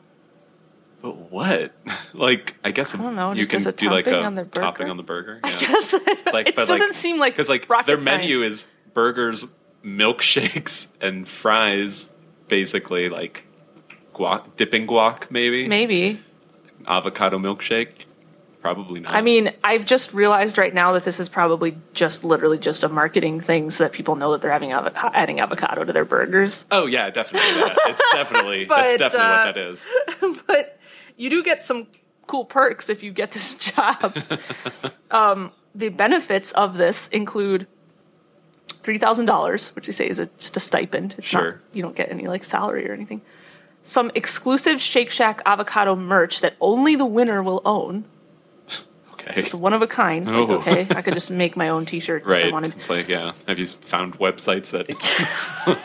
But 1.00 1.30
what? 1.30 1.72
like, 2.14 2.54
I 2.64 2.70
guess 2.70 2.94
I 2.94 2.98
don't 2.98 3.16
know, 3.16 3.30
you 3.32 3.44
just 3.44 3.50
can 3.50 3.74
do 3.74 3.90
like 3.90 4.06
a 4.06 4.20
on 4.22 4.34
their 4.34 4.44
burger? 4.44 4.60
topping 4.60 4.90
on 4.90 4.96
the 4.98 5.02
burger. 5.02 5.40
Yeah. 5.44 5.56
Yes, 5.60 5.94
Like, 6.32 6.48
it 6.48 6.56
doesn't 6.56 6.78
like- 6.80 6.92
seem 6.92 7.18
like 7.18 7.32
because 7.34 7.48
like 7.48 7.66
their 7.86 7.98
science. 7.98 8.04
menu 8.04 8.42
is 8.42 8.66
burgers, 8.94 9.46
milkshakes, 9.84 10.88
and 11.00 11.26
fries. 11.26 12.14
Basically, 12.48 13.08
like 13.08 13.44
guac, 14.14 14.56
dipping 14.56 14.86
guac, 14.86 15.30
maybe 15.30 15.68
maybe. 15.68 16.20
avocado 16.86 17.38
milkshake. 17.38 18.04
Probably 18.60 18.98
not. 19.00 19.14
I 19.14 19.20
mean, 19.20 19.52
I've 19.62 19.84
just 19.84 20.12
realized 20.12 20.58
right 20.58 20.74
now 20.74 20.92
that 20.92 21.04
this 21.04 21.20
is 21.20 21.28
probably 21.28 21.76
just 21.92 22.24
literally 22.24 22.58
just 22.58 22.82
a 22.82 22.88
marketing 22.88 23.40
thing 23.40 23.70
so 23.70 23.84
that 23.84 23.92
people 23.92 24.16
know 24.16 24.32
that 24.32 24.42
they're 24.42 24.50
having 24.50 24.72
adding 24.72 25.38
avocado 25.40 25.84
to 25.84 25.92
their 25.92 26.04
burgers. 26.04 26.66
oh 26.72 26.86
yeah, 26.86 27.08
definitely. 27.10 27.48
That. 27.60 27.78
It's 27.86 28.02
definitely 28.12 28.64
But, 28.64 28.98
that's 28.98 29.14
definitely 29.14 29.26
uh, 29.26 29.46
what 29.46 29.54
that 29.54 29.56
is. 29.58 29.86
but 30.46 30.78
you 31.16 31.30
do 31.30 31.42
get 31.44 31.62
some 31.62 31.86
cool 32.26 32.44
perks 32.44 32.90
if 32.90 33.02
you 33.02 33.12
get 33.12 33.30
this 33.32 33.54
job. 33.74 34.16
um, 35.12 35.52
the 35.74 35.88
benefits 35.90 36.50
of 36.52 36.76
this 36.76 37.06
include 37.08 37.66
three 38.82 38.98
thousand 38.98 39.26
dollars, 39.26 39.68
which 39.76 39.86
they 39.86 39.92
say 39.92 40.08
is 40.08 40.18
a, 40.18 40.26
just 40.38 40.56
a 40.56 40.60
stipend. 40.60 41.14
It's 41.18 41.28
Sure. 41.28 41.52
not 41.52 41.60
you 41.72 41.82
don't 41.82 41.94
get 41.96 42.10
any 42.10 42.26
like 42.26 42.42
salary 42.44 42.88
or 42.90 42.92
anything. 42.92 43.22
Some 43.84 44.10
exclusive 44.16 44.80
Shake 44.80 45.10
Shack 45.10 45.40
avocado 45.46 45.94
merch 45.94 46.40
that 46.40 46.54
only 46.60 46.96
the 46.96 47.06
winner 47.06 47.40
will 47.42 47.62
own. 47.64 48.04
Okay, 49.30 49.40
It's 49.42 49.54
one 49.54 49.72
of 49.72 49.82
a 49.82 49.86
kind. 49.86 50.26
Like, 50.26 50.34
Oh. 50.34 50.54
okay, 50.56 50.86
I 50.90 51.02
could 51.02 51.14
just 51.14 51.30
make 51.30 51.56
my 51.56 51.68
own 51.68 51.84
T-shirts 51.84 52.24
if 52.26 52.30
I 52.36 52.42
right. 52.44 52.52
wanted. 52.52 52.74
It's 52.74 52.88
like 52.90 53.08
yeah. 53.08 53.32
Have 53.46 53.58
you 53.58 53.66
found 53.66 54.18
websites 54.18 54.70
that 54.70 54.88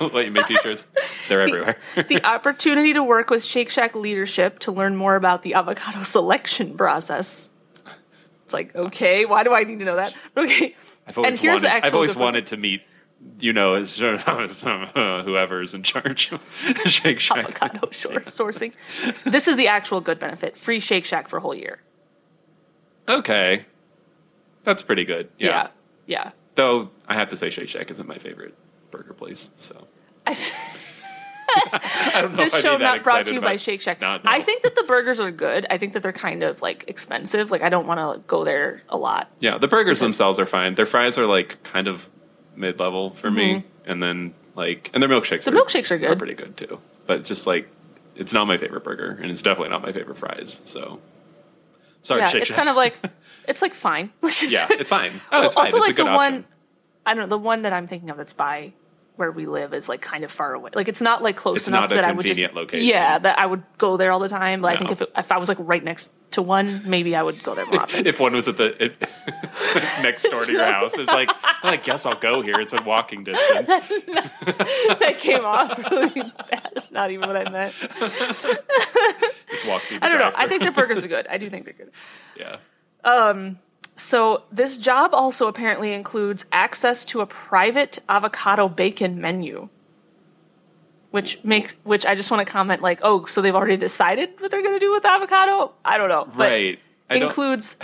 let 0.14 0.26
you 0.26 0.32
make 0.32 0.46
t-shirts? 0.48 0.86
They're 1.28 1.42
everywhere. 1.42 1.78
the 2.08 2.24
opportunity 2.26 2.94
to 2.94 3.04
work 3.04 3.30
with 3.30 3.44
Shake 3.44 3.70
Shack 3.70 3.96
leadership 3.96 4.60
to 4.60 4.72
learn 4.72 4.96
more 4.96 5.16
about 5.16 5.42
the 5.42 5.54
avocado 5.56 6.04
selection 6.04 6.78
process. 6.78 7.50
It's 8.46 8.54
like, 8.54 8.76
okay, 8.76 9.26
why 9.26 9.44
do 9.44 9.54
I 9.54 9.64
need 9.64 9.80
to 9.80 9.86
know 9.86 9.96
that? 9.96 10.14
Okay. 10.38 10.76
I've 11.08 11.18
always 11.18 11.34
and 11.36 11.40
here's 11.42 11.56
wanted, 11.56 11.64
the 11.68 11.74
actual 11.74 11.88
I've 11.88 11.94
always 11.96 12.16
wanted 12.16 12.46
to 12.48 12.58
meet, 12.58 12.82
you 13.40 13.52
know, 13.54 13.76
whoever's 13.84 15.74
in 15.74 15.84
charge 15.84 16.32
of 16.32 16.42
Shake 16.86 17.20
Shack. 17.20 17.40
avocado 17.40 17.88
sourcing. 17.88 18.74
This 19.26 19.48
is 19.48 19.58
the 19.58 19.68
actual 19.68 20.02
good 20.02 20.20
benefit. 20.20 20.56
Free 20.58 20.80
Shake 20.80 21.06
Shack 21.06 21.28
for 21.28 21.38
a 21.38 21.42
whole 21.42 21.56
year. 21.56 21.82
Okay, 23.08 23.66
that's 24.64 24.84
pretty 24.84 25.06
good. 25.06 25.30
Yeah. 25.38 25.48
Yeah. 25.50 25.68
Yeah. 26.06 26.32
Though 26.56 26.90
I 27.08 27.16
have 27.16 27.30
to 27.30 27.38
say, 27.38 27.50
Shake 27.50 27.70
Shack 27.70 27.90
isn't 27.92 28.08
my 28.08 28.18
favorite 28.18 28.56
burger 28.92 29.14
place. 29.14 29.50
So 29.58 29.88
I 30.26 30.34
don't 32.22 32.32
know 32.36 32.44
this 32.44 32.56
show 32.62 32.78
not 32.78 33.04
brought 33.04 33.26
to 33.26 33.34
you 33.34 33.42
by 33.42 33.56
Shake 33.56 33.82
Shack. 33.82 34.02
Not- 34.02 34.24
no. 34.24 34.32
I 34.32 34.42
think 34.42 34.64
that 34.64 34.76
the 34.76 34.84
burgers 34.84 35.20
are 35.20 35.32
good. 35.32 35.66
I 35.70 35.78
think 35.78 35.94
that 35.94 36.04
they're 36.04 36.12
kind 36.14 36.44
of 36.44 36.62
like 36.62 36.86
expensive. 36.88 37.52
Like 37.52 37.62
I 37.62 37.70
don't 37.70 37.88
want 37.88 38.00
to 38.00 38.26
go 38.28 38.44
there 38.44 38.84
a 38.90 38.98
lot. 38.98 39.30
Yeah, 39.40 39.58
the 39.58 39.68
burgers 39.68 40.00
themselves 40.00 40.40
are 40.40 40.46
fine. 40.46 40.76
Their 40.76 40.86
fries 40.86 41.18
are 41.18 41.26
like 41.26 41.62
kind 41.64 41.88
of 41.88 42.10
mid 42.56 42.80
level 42.80 43.12
for 43.12 43.32
me, 43.32 43.66
and 43.86 44.02
then 44.02 44.34
like 44.56 44.92
and 44.94 45.02
their 45.02 45.10
milkshakes. 45.10 45.44
Mm-hmm. 45.46 45.56
The 45.56 45.62
milkshakes 45.62 45.92
are 45.92 45.98
good. 45.98 46.12
Are 46.12 46.16
pretty 46.16 46.36
good 46.36 46.56
too. 46.58 46.80
But 47.06 47.24
just 47.26 47.48
like 47.48 47.68
it's 48.16 48.34
not 48.34 48.46
my 48.46 48.58
favorite 48.58 48.84
burger, 48.84 49.18
and 49.22 49.32
it's 49.32 49.42
definitely 49.42 49.70
not 49.70 49.82
my 49.82 49.92
favorite 49.92 50.18
fries. 50.18 50.62
So 50.66 51.00
sorry, 52.04 52.22
yeah, 52.22 52.32
it's 52.36 52.52
kind 52.52 52.70
of 52.70 52.76
like 52.76 52.96
it's 53.48 53.62
like 53.62 53.74
fine. 53.74 54.12
yeah, 54.48 54.68
it's 54.70 54.90
fine. 54.90 55.12
Oh, 55.32 55.42
it's 55.42 55.56
fine. 55.56 55.66
also 55.66 55.78
it's 55.78 55.88
like 55.88 55.96
the 55.96 56.06
one 56.06 56.46
I 57.06 57.14
don't 57.14 57.24
know, 57.24 57.28
the 57.28 57.38
one 57.38 57.64
that 57.64 57.74
I'm 57.74 57.88
thinking 57.88 58.10
of 58.10 58.18
that's 58.18 58.34
by 58.34 58.74
where 59.16 59.32
we 59.32 59.46
live 59.46 59.74
is 59.74 59.88
like 59.88 60.02
kind 60.02 60.24
of 60.24 60.32
far 60.32 60.54
away. 60.54 60.72
Like 60.74 60.88
it's 60.88 61.02
not 61.02 61.22
like 61.22 61.36
close 61.36 61.58
It's 61.58 61.68
enough 61.68 61.90
that 61.90 62.04
I 62.04 62.12
would 62.12 62.26
just 62.26 62.40
location. 62.54 62.88
Yeah, 62.88 63.20
that 63.20 63.38
I 63.38 63.46
would 63.46 63.64
go 63.78 63.98
there 63.98 64.12
all 64.12 64.20
the 64.20 64.30
time. 64.30 64.62
But 64.62 64.74
I 64.74 64.78
think 64.78 64.92
if 64.92 65.02
it, 65.02 65.12
if 65.16 65.32
I 65.32 65.38
was 65.38 65.50
like 65.50 65.58
right 65.60 65.84
next 65.84 66.10
to 66.32 66.42
one, 66.42 66.82
maybe 66.86 67.16
I 67.16 67.22
would 67.22 67.44
go 67.44 67.54
there 67.54 67.66
more 67.66 67.82
often. 67.82 68.08
If 68.14 68.20
one 68.20 68.34
was 68.34 68.48
at 68.48 68.58
the 68.58 68.84
it, 68.84 68.96
next 70.02 70.24
door 70.24 70.44
to 70.44 70.52
your 70.52 70.66
house, 70.66 70.94
it's 70.98 71.12
like 71.12 71.30
well, 71.64 71.74
I 71.74 71.78
guess 71.78 72.06
I'll 72.06 72.16
go 72.20 72.42
here. 72.42 72.60
It's 72.60 72.74
a 72.74 72.82
walking 72.82 73.24
distance. 73.24 73.68
that 73.68 75.16
came 75.20 75.46
off 75.46 75.78
really 75.92 76.32
bad. 76.50 76.70
It's 76.76 76.92
not 76.92 77.12
even 77.12 77.28
what 77.28 77.38
I 77.38 77.50
meant. 77.50 77.76
Just 77.90 79.68
walk 79.68 79.84
through. 79.84 80.00
The 80.00 80.06
I 80.06 80.10
don't 80.10 80.20
know. 80.20 80.32
I 80.36 80.48
think 80.48 80.64
their 80.64 80.72
burgers 80.72 81.06
are 81.06 81.08
good. 81.08 81.28
I 81.28 81.38
do 81.38 81.50
think 81.50 81.66
they're 81.66 81.74
good. 81.74 81.92
yeah. 82.38 82.58
Um, 83.04 83.60
So 83.96 84.44
this 84.52 84.78
job 84.78 85.12
also 85.14 85.48
apparently 85.48 85.94
includes 85.94 86.46
access 86.52 87.06
to 87.06 87.22
a 87.22 87.26
private 87.26 88.00
avocado 88.10 88.68
bacon 88.68 89.22
menu. 89.22 89.70
Which 91.12 91.44
makes 91.44 91.76
which 91.84 92.06
I 92.08 92.16
just 92.16 92.32
want 92.32 92.46
to 92.46 92.52
comment 92.52 92.82
like, 92.82 93.00
oh, 93.04 93.26
so 93.26 93.42
they've 93.42 93.54
already 93.54 93.78
decided 93.78 94.32
what 94.40 94.50
they're 94.50 94.64
gonna 94.64 94.80
do 94.80 94.92
with 94.92 95.06
avocado? 95.06 95.74
I 95.86 96.00
don't 96.00 96.10
know. 96.10 96.26
But 96.26 96.50
Right. 96.50 96.80
I 97.10 97.16
includes 97.18 97.78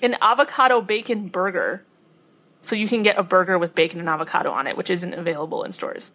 an 0.00 0.16
avocado 0.22 0.80
bacon 0.80 1.26
burger. 1.26 1.84
So 2.60 2.76
you 2.76 2.86
can 2.88 3.02
get 3.02 3.18
a 3.18 3.22
burger 3.24 3.58
with 3.58 3.74
bacon 3.74 3.98
and 4.00 4.08
avocado 4.08 4.50
on 4.52 4.66
it, 4.68 4.76
which 4.76 4.90
isn't 4.90 5.12
available 5.14 5.64
in 5.64 5.72
stores. 5.72 6.12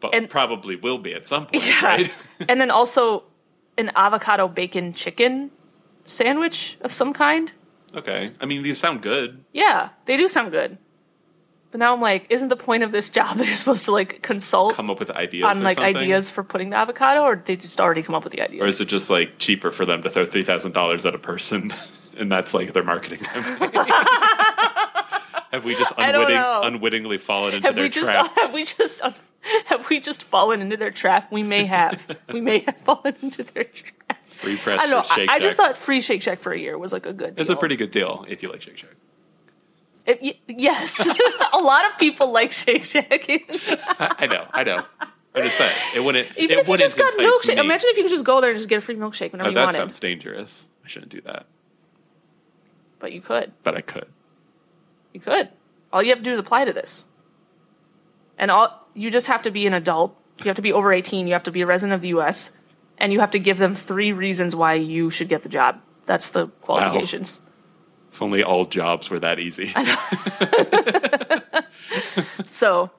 But 0.00 0.14
and- 0.14 0.28
probably 0.30 0.76
will 0.76 0.98
be 0.98 1.12
at 1.14 1.26
some 1.26 1.46
point, 1.46 1.66
Yeah. 1.66 1.84
right? 1.84 2.10
and 2.48 2.60
then 2.60 2.70
also 2.70 3.24
an 3.76 3.90
avocado 3.94 4.48
bacon 4.48 4.94
chicken 4.94 5.50
sandwich 6.06 6.78
of 6.80 6.92
some 6.94 7.12
kind. 7.12 7.52
Okay. 7.94 8.32
I 8.40 8.46
mean, 8.46 8.62
these 8.62 8.78
sound 8.78 9.02
good. 9.02 9.44
Yeah, 9.52 9.90
they 10.06 10.16
do 10.16 10.28
sound 10.28 10.50
good. 10.50 10.78
But 11.70 11.78
now 11.80 11.92
I'm 11.92 12.00
like, 12.00 12.26
isn't 12.30 12.48
the 12.48 12.56
point 12.56 12.82
of 12.84 12.92
this 12.92 13.10
job 13.10 13.36
that 13.38 13.46
you're 13.46 13.56
supposed 13.56 13.84
to 13.86 13.92
like 13.92 14.22
consult 14.22 14.74
Come 14.74 14.90
up 14.90 14.98
with 15.00 15.10
ideas 15.10 15.44
on 15.56 15.60
or 15.62 15.64
like 15.64 15.78
something? 15.78 15.96
ideas 15.96 16.30
for 16.30 16.44
putting 16.44 16.70
the 16.70 16.76
avocado, 16.76 17.22
or 17.22 17.34
did 17.36 17.46
they 17.46 17.56
just 17.56 17.80
already 17.80 18.02
come 18.02 18.14
up 18.14 18.22
with 18.24 18.32
the 18.32 18.42
ideas? 18.42 18.62
Or 18.62 18.66
is 18.66 18.80
it 18.80 18.86
just 18.86 19.10
like 19.10 19.38
cheaper 19.38 19.70
for 19.70 19.84
them 19.84 20.02
to 20.02 20.10
throw 20.10 20.24
three 20.24 20.44
thousand 20.44 20.72
dollars 20.72 21.04
at 21.04 21.14
a 21.14 21.18
person, 21.18 21.72
and 22.16 22.30
that's 22.30 22.54
like 22.54 22.72
their 22.72 22.84
marketing 22.84 23.18
campaign? 23.18 23.70
have 25.50 25.64
we 25.64 25.74
just 25.74 25.92
I 25.96 26.12
don't 26.12 26.22
unwitting, 26.22 26.36
know. 26.36 26.60
unwittingly 26.62 27.18
fallen 27.18 27.54
into 27.54 27.66
have 27.68 27.74
their 27.76 27.84
we 27.84 27.90
just 27.90 28.10
trap? 28.10 28.30
have 28.36 28.52
we 28.54 28.64
just 28.64 29.00
have 29.66 29.88
we 29.90 30.00
just 30.00 30.22
fallen 30.24 30.60
into 30.60 30.76
their 30.76 30.90
trap? 30.90 31.30
We 31.32 31.42
may 31.42 31.64
have. 31.64 32.06
we 32.32 32.40
may 32.40 32.60
have 32.60 32.76
fallen 32.78 33.16
into 33.22 33.42
their 33.42 33.64
trap. 33.64 34.03
Free 34.34 34.56
press 34.56 34.80
I 34.82 34.86
know. 34.86 35.02
I, 35.08 35.26
I 35.30 35.38
just 35.38 35.56
thought 35.56 35.76
free 35.76 36.00
Shake 36.00 36.22
Shack 36.22 36.40
for 36.40 36.52
a 36.52 36.58
year 36.58 36.76
was 36.76 36.92
like 36.92 37.06
a 37.06 37.12
good. 37.12 37.36
Deal. 37.36 37.42
it's 37.42 37.50
a 37.50 37.56
pretty 37.56 37.76
good 37.76 37.90
deal 37.90 38.24
if 38.28 38.42
you 38.42 38.50
like 38.50 38.62
Shake 38.62 38.76
Shack. 38.78 38.94
It- 40.06 40.20
y- 40.22 40.38
yes, 40.48 41.00
a 41.54 41.58
lot 41.58 41.86
of 41.90 41.96
people 41.98 42.30
like 42.32 42.52
Shake 42.52 42.84
Shack. 42.84 43.26
I, 43.98 44.26
know, 44.26 44.46
I 44.52 44.64
know. 44.64 44.84
I'm 45.34 45.42
just 45.44 45.56
saying 45.56 45.76
it 45.94 46.00
wouldn't. 46.04 46.28
if 46.30 46.38
it 46.38 46.50
you 46.50 46.56
wouldn't 46.58 46.80
just 46.80 46.98
got 46.98 47.14
entice 47.14 47.26
milkshake, 47.46 47.54
me. 47.54 47.60
imagine 47.60 47.88
if 47.90 47.96
you 47.96 48.02
could 48.04 48.10
just 48.10 48.24
go 48.24 48.40
there 48.40 48.50
and 48.50 48.58
just 48.58 48.68
get 48.68 48.78
a 48.78 48.80
free 48.82 48.96
milkshake 48.96 49.32
whenever 49.32 49.48
Oh, 49.48 49.50
you 49.50 49.54
that 49.54 49.64
wanted. 49.64 49.76
sounds 49.76 50.00
dangerous. 50.00 50.66
I 50.84 50.88
shouldn't 50.88 51.10
do 51.12 51.20
that, 51.22 51.46
But 52.98 53.12
you 53.12 53.20
could. 53.20 53.52
but 53.62 53.76
I 53.76 53.80
could. 53.80 54.06
You 55.12 55.20
could. 55.20 55.48
All 55.92 56.02
you 56.02 56.10
have 56.10 56.18
to 56.18 56.24
do 56.24 56.32
is 56.32 56.38
apply 56.38 56.64
to 56.66 56.72
this. 56.72 57.04
And 58.36 58.50
all 58.50 58.86
you 58.94 59.10
just 59.10 59.28
have 59.28 59.42
to 59.42 59.50
be 59.50 59.66
an 59.66 59.74
adult. 59.74 60.16
You 60.40 60.46
have 60.46 60.56
to 60.56 60.62
be 60.62 60.72
over 60.72 60.92
18. 60.92 61.26
You 61.28 61.32
have 61.34 61.44
to 61.44 61.52
be 61.52 61.60
a 61.62 61.66
resident 61.66 61.94
of 61.94 62.00
the 62.00 62.08
US. 62.08 62.50
And 62.98 63.12
you 63.12 63.20
have 63.20 63.32
to 63.32 63.38
give 63.38 63.58
them 63.58 63.74
three 63.74 64.12
reasons 64.12 64.54
why 64.54 64.74
you 64.74 65.10
should 65.10 65.28
get 65.28 65.42
the 65.42 65.48
job. 65.48 65.80
That's 66.06 66.30
the 66.30 66.48
qualifications. 66.62 67.40
If 68.12 68.22
only 68.22 68.42
all 68.44 68.66
jobs 68.66 69.10
were 69.10 69.18
that 69.20 69.38
easy. 69.40 69.72
So 72.46 72.90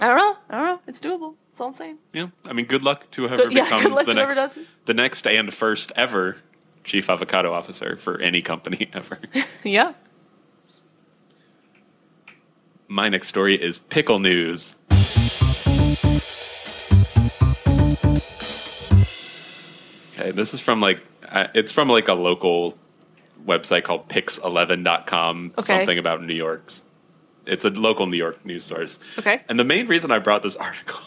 I 0.00 0.08
don't 0.08 0.16
know. 0.16 0.36
I 0.50 0.56
don't 0.58 0.64
know. 0.66 0.80
It's 0.86 1.00
doable. 1.00 1.34
That's 1.50 1.60
all 1.60 1.68
I'm 1.68 1.74
saying. 1.74 1.98
Yeah, 2.12 2.28
I 2.46 2.52
mean, 2.52 2.66
good 2.66 2.82
luck 2.82 3.10
to 3.12 3.22
whoever 3.26 3.44
Good- 3.44 3.54
becomes 3.54 4.04
the 4.04 4.14
next, 4.14 4.58
the 4.84 4.94
next 4.94 5.26
and 5.26 5.52
first 5.52 5.90
ever 5.96 6.36
chief 6.84 7.08
avocado 7.10 7.52
officer 7.52 7.96
for 7.96 8.20
any 8.20 8.42
company 8.42 8.90
ever. 8.92 9.18
Yeah. 9.64 9.94
My 12.90 13.08
next 13.08 13.28
story 13.28 13.54
is 13.62 13.78
pickle 13.78 14.18
news. 14.18 14.76
Okay, 20.18 20.30
this 20.32 20.54
is 20.54 20.60
from 20.60 20.80
like 20.80 21.00
uh, 21.28 21.46
it's 21.54 21.72
from 21.72 21.88
like 21.88 22.08
a 22.08 22.14
local 22.14 22.76
website 23.46 23.84
called 23.84 24.08
pix11.com 24.08 25.52
Okay. 25.58 25.62
something 25.62 25.98
about 25.98 26.22
New 26.24 26.34
York's. 26.34 26.84
It's 27.46 27.64
a 27.64 27.70
local 27.70 28.06
New 28.06 28.16
York 28.16 28.44
news 28.44 28.64
source. 28.64 28.98
Okay. 29.18 29.42
And 29.48 29.58
the 29.58 29.64
main 29.64 29.86
reason 29.86 30.10
I 30.10 30.18
brought 30.18 30.42
this 30.42 30.56
article 30.68 31.00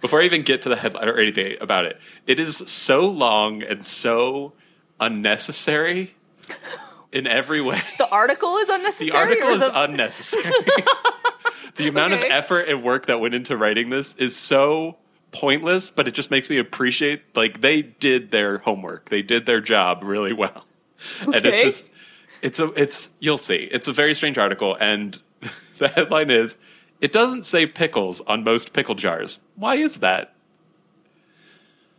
before 0.00 0.20
I 0.22 0.24
even 0.24 0.42
get 0.42 0.62
to 0.62 0.68
the 0.68 0.76
headline 0.76 1.08
or 1.08 1.18
anything 1.18 1.56
about 1.60 1.84
it, 1.84 2.00
it 2.26 2.40
is 2.40 2.56
so 2.56 3.08
long 3.08 3.62
and 3.62 3.84
so 3.84 4.54
unnecessary 4.98 6.14
in 7.12 7.26
every 7.26 7.60
way. 7.60 7.80
The 7.98 8.08
article 8.08 8.56
is 8.58 8.68
unnecessary. 8.68 9.10
The 9.10 9.16
article 9.16 9.48
or 9.50 9.52
is 9.52 9.60
the, 9.60 9.82
unnecessary. 9.82 10.54
the 11.76 11.88
amount 11.88 12.14
Okay. 12.14 12.26
of 12.26 12.32
effort 12.32 12.68
and 12.68 12.82
work 12.82 13.06
that 13.06 13.20
went 13.20 13.34
into 13.34 13.56
writing 13.56 13.90
this 13.90 14.14
is 14.16 14.34
so 14.36 14.96
pointless, 15.32 15.90
but 15.90 16.06
it 16.06 16.12
just 16.12 16.30
makes 16.30 16.48
me 16.48 16.58
appreciate 16.58 17.22
like 17.34 17.60
they 17.60 17.82
did 17.82 18.30
their 18.30 18.58
homework. 18.58 19.08
They 19.10 19.22
did 19.22 19.46
their 19.46 19.60
job 19.60 20.02
really 20.04 20.32
well. 20.32 20.66
And 21.22 21.44
it's 21.44 21.62
just 21.62 21.86
it's 22.42 22.60
a 22.60 22.66
it's 22.80 23.10
you'll 23.18 23.38
see. 23.38 23.68
It's 23.72 23.88
a 23.88 23.92
very 23.92 24.14
strange 24.14 24.38
article 24.38 24.76
and 24.78 25.20
the 25.78 25.88
headline 25.88 26.30
is 26.30 26.56
it 27.00 27.10
doesn't 27.10 27.44
say 27.44 27.66
pickles 27.66 28.20
on 28.20 28.44
most 28.44 28.72
pickle 28.72 28.94
jars. 28.94 29.40
Why 29.56 29.74
is 29.76 29.96
that? 29.96 30.34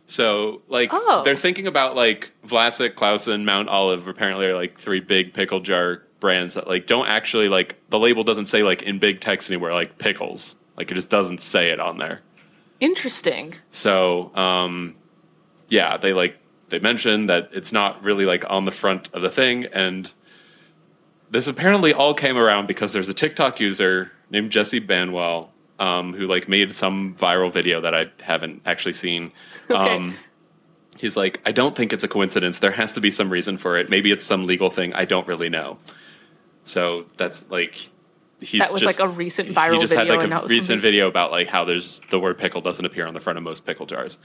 So, 0.06 0.62
like, 0.68 0.90
Oh. 0.92 1.22
they're 1.24 1.34
thinking 1.36 1.66
about 1.66 1.96
like 1.96 2.30
Vlasic, 2.46 2.94
Claussen, 2.94 3.44
Mount 3.44 3.68
Olive. 3.68 4.06
Apparently, 4.08 4.46
are 4.46 4.54
like 4.54 4.78
three 4.78 5.00
big 5.00 5.32
pickle 5.34 5.60
jar 5.60 6.02
brands 6.20 6.54
that 6.54 6.66
like 6.66 6.86
don't 6.86 7.06
actually 7.06 7.48
like 7.48 7.76
the 7.90 7.98
label 7.98 8.24
doesn't 8.24 8.46
say 8.46 8.62
like 8.62 8.82
in 8.82 8.98
big 8.98 9.20
text 9.20 9.50
anywhere 9.50 9.72
like 9.72 9.98
pickles. 9.98 10.56
Like 10.76 10.90
it 10.90 10.94
just 10.94 11.10
doesn't 11.10 11.40
say 11.40 11.70
it 11.70 11.80
on 11.80 11.98
there. 11.98 12.20
Interesting. 12.84 13.54
So, 13.70 14.34
um, 14.36 14.96
yeah, 15.68 15.96
they 15.96 16.12
like 16.12 16.38
they 16.68 16.78
mentioned 16.78 17.30
that 17.30 17.50
it's 17.52 17.72
not 17.72 18.02
really 18.02 18.24
like 18.24 18.44
on 18.48 18.64
the 18.64 18.72
front 18.72 19.08
of 19.12 19.22
the 19.22 19.30
thing, 19.30 19.64
and 19.66 20.10
this 21.30 21.46
apparently 21.46 21.92
all 21.92 22.14
came 22.14 22.36
around 22.36 22.66
because 22.66 22.92
there's 22.92 23.08
a 23.08 23.14
TikTok 23.14 23.60
user 23.60 24.12
named 24.30 24.50
Jesse 24.50 24.80
Banwell 24.80 25.48
um, 25.78 26.12
who 26.12 26.26
like 26.26 26.48
made 26.48 26.72
some 26.72 27.14
viral 27.16 27.52
video 27.52 27.80
that 27.80 27.94
I 27.94 28.06
haven't 28.22 28.62
actually 28.64 28.94
seen. 28.94 29.32
Um, 29.70 30.16
he's 30.98 31.16
like, 31.16 31.40
I 31.46 31.52
don't 31.52 31.74
think 31.74 31.94
it's 31.94 32.04
a 32.04 32.08
coincidence. 32.08 32.58
There 32.58 32.70
has 32.70 32.92
to 32.92 33.00
be 33.00 33.10
some 33.10 33.30
reason 33.30 33.56
for 33.56 33.78
it. 33.78 33.88
Maybe 33.88 34.12
it's 34.12 34.26
some 34.26 34.46
legal 34.46 34.68
thing. 34.68 34.92
I 34.92 35.06
don't 35.06 35.26
really 35.26 35.48
know. 35.48 35.78
So 36.64 37.06
that's 37.16 37.50
like. 37.50 37.88
He's 38.40 38.60
That 38.60 38.72
was, 38.72 38.82
just, 38.82 38.98
like, 38.98 39.08
a 39.08 39.12
recent 39.12 39.50
viral 39.50 39.74
He 39.74 39.80
just 39.80 39.92
had 39.94 40.08
like 40.08 40.28
a 40.28 40.46
recent 40.46 40.82
video 40.82 41.08
about 41.08 41.30
like 41.30 41.48
how 41.48 41.64
there's 41.64 42.00
the 42.10 42.18
word 42.18 42.36
pickle 42.38 42.60
doesn't 42.60 42.84
appear 42.84 43.06
on 43.06 43.14
the 43.14 43.20
front 43.20 43.38
of 43.38 43.42
most 43.42 43.64
pickle 43.64 43.86
jars. 43.86 44.18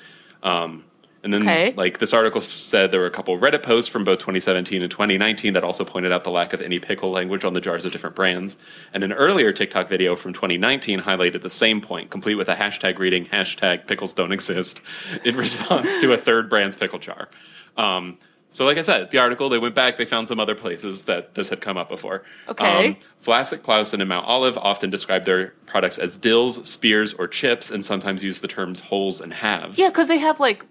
Um, 0.43 0.83
and 1.21 1.33
then, 1.33 1.41
Okay. 1.41 1.73
like 1.75 1.99
this 1.99 2.13
article 2.13 2.39
said, 2.39 2.91
there 2.91 3.01
were 3.01 3.05
a 3.05 3.11
couple 3.11 3.37
Reddit 3.37 3.61
posts 3.61 3.91
from 3.91 4.05
both 4.05 4.19
2017 4.19 4.81
and 4.81 4.89
2019 4.89 5.53
that 5.53 5.65
also 5.65 5.83
pointed 5.83 6.13
out 6.13 6.23
the 6.23 6.31
lack 6.31 6.53
of 6.53 6.61
any 6.61 6.79
pickle 6.79 7.11
language 7.11 7.43
on 7.43 7.51
the 7.53 7.59
jars 7.59 7.83
of 7.83 7.91
different 7.91 8.15
brands. 8.15 8.57
And 8.93 9.03
an 9.03 9.11
earlier 9.11 9.51
TikTok 9.51 9.89
video 9.89 10.15
from 10.15 10.31
2019 10.31 11.01
highlighted 11.01 11.41
the 11.41 11.49
same 11.49 11.81
point, 11.81 12.09
complete 12.09 12.35
with 12.35 12.47
a 12.47 12.55
hashtag 12.55 12.99
reading 12.99 13.25
hashtag 13.25 13.85
pickles 13.85 14.13
don't 14.13 14.31
exist 14.31 14.79
in 15.25 15.35
response 15.45 15.97
to 15.97 16.13
a 16.13 16.17
third 16.17 16.49
brand's 16.49 16.77
pickle 16.77 16.99
jar. 16.99 17.27
Um, 17.75 18.17
so, 18.51 18.65
like 18.65 18.77
I 18.77 18.81
said, 18.81 19.11
the 19.11 19.19
article 19.19 19.49
they 19.49 19.59
went 19.59 19.75
back, 19.75 19.97
they 19.97 20.05
found 20.05 20.27
some 20.27 20.39
other 20.39 20.55
places 20.55 21.03
that 21.03 21.35
this 21.35 21.49
had 21.49 21.61
come 21.61 21.77
up 21.77 21.87
before. 21.89 22.23
Okay. 22.47 22.87
Um, 22.89 22.95
Vlasic, 23.23 23.59
Claussen, 23.59 23.99
and 23.99 24.09
Mount 24.09 24.25
Olive 24.25 24.57
often 24.57 24.89
describe 24.89 25.25
their 25.25 25.49
products 25.67 25.97
as 25.99 26.15
dills, 26.15 26.67
spears, 26.67 27.13
or 27.13 27.27
chips, 27.27 27.69
and 27.69 27.85
sometimes 27.85 28.23
use 28.23 28.41
the 28.41 28.47
terms 28.47 28.79
wholes 28.79 29.21
and 29.21 29.31
halves. 29.33 29.77
Yeah, 29.77 29.89
because 29.89 30.07
they 30.07 30.17
have 30.17 30.39
like 30.39 30.65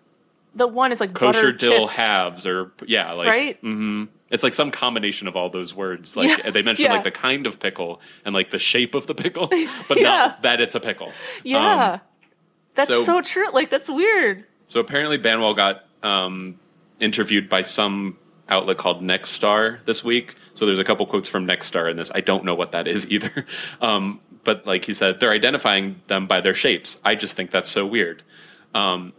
the 0.54 0.66
one 0.66 0.90
is 0.92 1.00
like 1.00 1.14
kosher 1.14 1.52
dill 1.52 1.86
chips, 1.86 1.92
halves, 1.96 2.46
or 2.46 2.72
yeah, 2.86 3.12
like 3.12 3.28
right? 3.28 3.60
hmm 3.60 4.04
It's 4.30 4.42
like 4.42 4.54
some 4.54 4.70
combination 4.72 5.28
of 5.28 5.36
all 5.36 5.48
those 5.50 5.72
words. 5.74 6.16
Like 6.16 6.36
Yeah, 6.38 6.50
they 6.50 6.62
mentioned 6.62 6.86
yeah. 6.88 6.94
like 6.94 7.04
the 7.04 7.10
kind 7.12 7.46
of 7.46 7.60
pickle 7.60 8.00
and 8.24 8.34
like 8.34 8.50
the 8.50 8.58
shape 8.58 8.94
of 8.96 9.06
the 9.06 9.14
pickle, 9.14 9.46
but 9.88 10.00
Yeah. 10.00 10.02
not 10.02 10.42
that 10.42 10.60
it's 10.60 10.74
a 10.74 10.80
pickle. 10.80 11.12
Yeah. 11.44 11.92
Um, 11.92 12.00
that's 12.74 12.88
so- 12.90 13.02
so, 13.04 13.20
true. 13.22 13.50
Like 13.52 13.70
that's 13.70 13.88
weird. 13.88 14.44
so 14.66 14.80
apparently 14.80 15.18
Banwell 15.18 15.54
got 15.54 15.84
um, 16.02 16.58
interviewed 17.00 17.48
by 17.48 17.62
some 17.62 18.16
outlet 18.48 18.78
called 18.78 19.02
Nexstar 19.02 19.84
this 19.84 20.02
week. 20.02 20.34
So 20.54 20.66
there's 20.66 20.78
a 20.78 20.84
couple 20.84 21.06
quotes 21.06 21.28
from 21.28 21.46
Nexstar 21.46 21.90
in 21.90 21.96
this. 21.96 22.10
I 22.14 22.20
don't 22.20 22.44
know 22.44 22.54
what 22.54 22.72
that 22.72 22.88
is 22.88 23.06
either. 23.10 23.46
Um, 23.80 24.20
but 24.44 24.66
like 24.66 24.84
he 24.84 24.94
said, 24.94 25.20
they're 25.20 25.32
identifying 25.32 26.00
them 26.06 26.26
by 26.26 26.40
their 26.40 26.54
shapes. 26.54 26.98
I 27.04 27.14
just 27.14 27.34
think 27.34 27.50
that's 27.50 27.70
so 27.70 27.86
weird. 27.86 28.22
Um, 28.74 29.12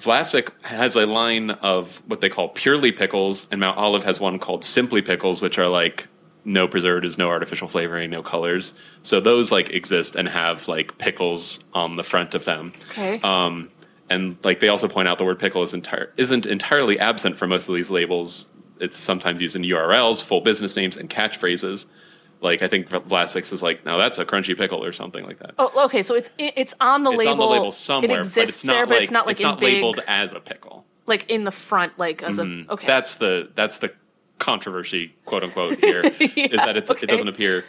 Vlasic 0.00 0.50
has 0.62 0.96
a 0.96 1.06
line 1.06 1.50
of 1.50 1.96
what 2.06 2.20
they 2.20 2.28
call 2.28 2.48
purely 2.48 2.92
pickles, 2.92 3.46
and 3.50 3.60
Mount 3.60 3.78
Olive 3.78 4.04
has 4.04 4.18
one 4.18 4.38
called 4.38 4.64
simply 4.64 5.00
pickles, 5.02 5.40
which 5.40 5.58
are 5.58 5.68
like 5.68 6.08
no 6.44 6.66
preservatives, 6.66 7.18
no 7.18 7.28
artificial 7.28 7.68
flavoring, 7.68 8.10
no 8.10 8.22
colors. 8.22 8.72
So 9.04 9.20
those 9.20 9.52
like 9.52 9.70
exist 9.70 10.16
and 10.16 10.28
have 10.28 10.66
like 10.66 10.98
pickles 10.98 11.60
on 11.72 11.96
the 11.96 12.02
front 12.02 12.34
of 12.34 12.44
them. 12.44 12.72
Okay. 12.90 13.20
Um, 13.22 13.70
and 14.12 14.36
like 14.44 14.60
they 14.60 14.68
also 14.68 14.88
point 14.88 15.08
out 15.08 15.18
the 15.18 15.24
word 15.24 15.38
pickle 15.38 15.62
is 15.62 15.74
entire 15.74 16.12
isn't 16.16 16.46
entirely 16.46 16.98
absent 16.98 17.36
from 17.38 17.50
most 17.50 17.68
of 17.68 17.74
these 17.74 17.90
labels. 17.90 18.46
It's 18.80 18.96
sometimes 18.96 19.40
used 19.40 19.54
in 19.56 19.62
URLs, 19.62 20.22
full 20.22 20.40
business 20.40 20.74
names, 20.76 20.96
and 20.96 21.08
catchphrases. 21.08 21.86
Like 22.40 22.62
I 22.62 22.68
think 22.68 22.88
Vlasic's 22.88 23.52
is 23.52 23.62
like, 23.62 23.84
now 23.84 23.98
that's 23.98 24.18
a 24.18 24.24
crunchy 24.24 24.56
pickle 24.56 24.84
or 24.84 24.92
something 24.92 25.24
like 25.24 25.38
that. 25.38 25.54
oh, 25.58 25.84
okay. 25.86 26.02
So 26.02 26.14
it's 26.14 26.30
it's 26.38 26.74
on 26.80 27.04
the 27.04 27.10
it's 27.12 27.18
label. 27.18 27.32
on 27.32 27.38
the 27.38 27.44
label 27.46 27.72
somewhere, 27.72 28.18
It 28.18 28.20
exists 28.20 28.36
but 28.36 28.48
it's 28.48 28.64
not 28.64 28.72
there, 28.72 28.80
like 28.80 28.88
but 28.88 29.02
it's 29.02 29.10
not 29.12 29.26
like 29.26 29.40
in 29.40 29.54
big, 29.54 29.74
labeled 29.74 30.00
as 30.08 30.32
a 30.32 30.40
pickle. 30.40 30.84
like 31.06 31.30
in 31.30 31.44
the 31.44 31.52
front, 31.52 31.98
like 31.98 32.22
as 32.24 32.38
a 32.38 32.42
okay. 32.42 32.48
Mm-hmm. 32.66 32.86
That's 32.86 33.14
the 33.16 33.50
that's 33.54 33.78
the 33.78 33.92
controversy, 34.38 35.14
quote 35.24 35.44
unquote. 35.44 35.78
Here 35.80 36.02
is 36.02 36.20
Yeah, 36.36 36.46
that 36.66 36.76
it, 36.76 36.90
okay. 36.90 37.04
it 37.04 37.08
doesn't 37.08 37.28
appear. 37.28 37.64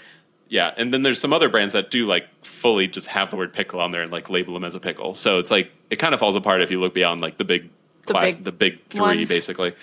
Yeah, 0.54 0.72
and 0.78 0.94
then 0.94 1.02
there's 1.02 1.20
some 1.20 1.34
other 1.34 1.50
brands 1.50 1.74
that 1.74 1.90
do 1.90 2.06
like 2.06 2.28
fully 2.46 2.88
just 2.88 3.08
have 3.08 3.32
the 3.32 3.36
word 3.38 3.54
pickle 3.54 3.80
on 3.80 3.90
there 3.90 4.04
and 4.04 4.12
like 4.12 4.30
label 4.30 4.54
them 4.54 4.64
as 4.64 4.76
a 4.76 4.80
pickle. 4.80 5.16
So 5.16 5.40
it's 5.40 5.50
like 5.50 5.72
it 5.90 5.96
kind 5.96 6.14
of 6.14 6.20
falls 6.20 6.36
apart 6.36 6.62
if 6.62 6.70
you 6.70 6.80
look 6.80 6.94
beyond 6.94 7.22
like 7.22 7.40
the 7.40 7.44
big 7.44 7.72
The 8.06 8.14
class, 8.14 8.36
big 8.36 8.44
the 8.44 8.52
big 8.52 8.88
three, 8.90 9.02
ones. 9.02 9.30
basically. 9.30 9.74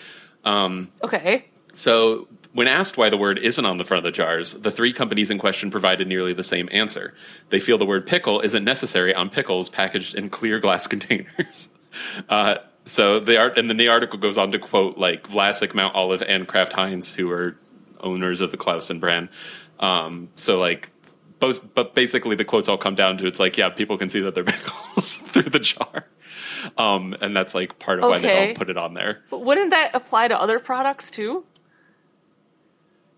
Um, 0.45 0.93
okay. 1.03 1.47
So, 1.75 2.29
when 2.53 2.69
asked 2.69 2.97
why 2.97 3.11
the 3.11 3.17
word 3.17 3.39
isn't 3.41 3.65
on 3.65 3.79
the 3.79 3.85
front 3.85 3.99
of 3.99 4.05
the 4.05 4.15
jars, 4.17 4.53
the 4.53 4.71
three 4.71 4.93
companies 4.93 5.29
in 5.29 5.39
question 5.39 5.73
provided 5.73 6.07
nearly 6.07 6.35
the 6.35 6.45
same 6.45 6.69
answer. 6.71 7.15
They 7.49 7.59
feel 7.59 7.77
the 7.77 7.85
word 7.85 8.07
pickle 8.07 8.41
isn't 8.41 8.63
necessary 8.63 9.13
on 9.13 9.29
pickles 9.29 9.71
packaged 9.71 10.15
in 10.15 10.31
clear 10.31 10.61
glass 10.61 10.87
containers. 10.95 11.71
Uh, 12.29 12.59
so 12.87 13.19
the 13.19 13.39
art, 13.39 13.59
and 13.59 13.69
then 13.69 13.77
the 13.77 13.89
article 13.89 14.21
goes 14.21 14.39
on 14.39 14.53
to 14.53 14.61
quote 14.61 14.99
like 14.99 15.25
Vlasic, 15.27 15.75
Mount 15.75 15.97
Olive, 15.97 16.23
and 16.23 16.47
Kraft 16.47 16.75
Heinz, 16.75 17.17
who 17.17 17.29
are 17.29 17.57
owners 18.03 18.41
of 18.41 18.53
the 18.53 18.57
Claussen 18.57 19.01
brand. 19.01 19.29
Um, 19.81 20.29
so 20.37 20.59
like. 20.61 20.91
Both, 21.41 21.73
but 21.73 21.95
basically, 21.95 22.37
the 22.37 22.45
quotes 22.45 22.69
all 22.69 22.77
come 22.77 22.95
down 22.95 23.17
to 23.17 23.27
it's 23.27 23.41
like, 23.41 23.57
yeah, 23.57 23.71
people 23.71 23.97
can 23.97 24.11
see 24.11 24.21
that 24.21 24.35
they're 24.35 24.45
pickles 24.45 25.15
through 25.15 25.45
the 25.45 25.59
jar, 25.59 26.05
um, 26.77 27.17
and 27.23 27.35
that's 27.35 27.55
like 27.55 27.79
part 27.79 27.99
of 27.99 28.11
why 28.11 28.19
they 28.19 28.29
don't 28.29 28.59
put 28.59 28.69
it 28.69 28.77
on 28.77 28.93
there. 28.93 29.23
But 29.31 29.39
wouldn't 29.39 29.71
that 29.71 29.93
apply 29.95 30.29
to 30.29 30.39
other 30.39 30.59
products 30.59 31.09
too? 31.09 31.47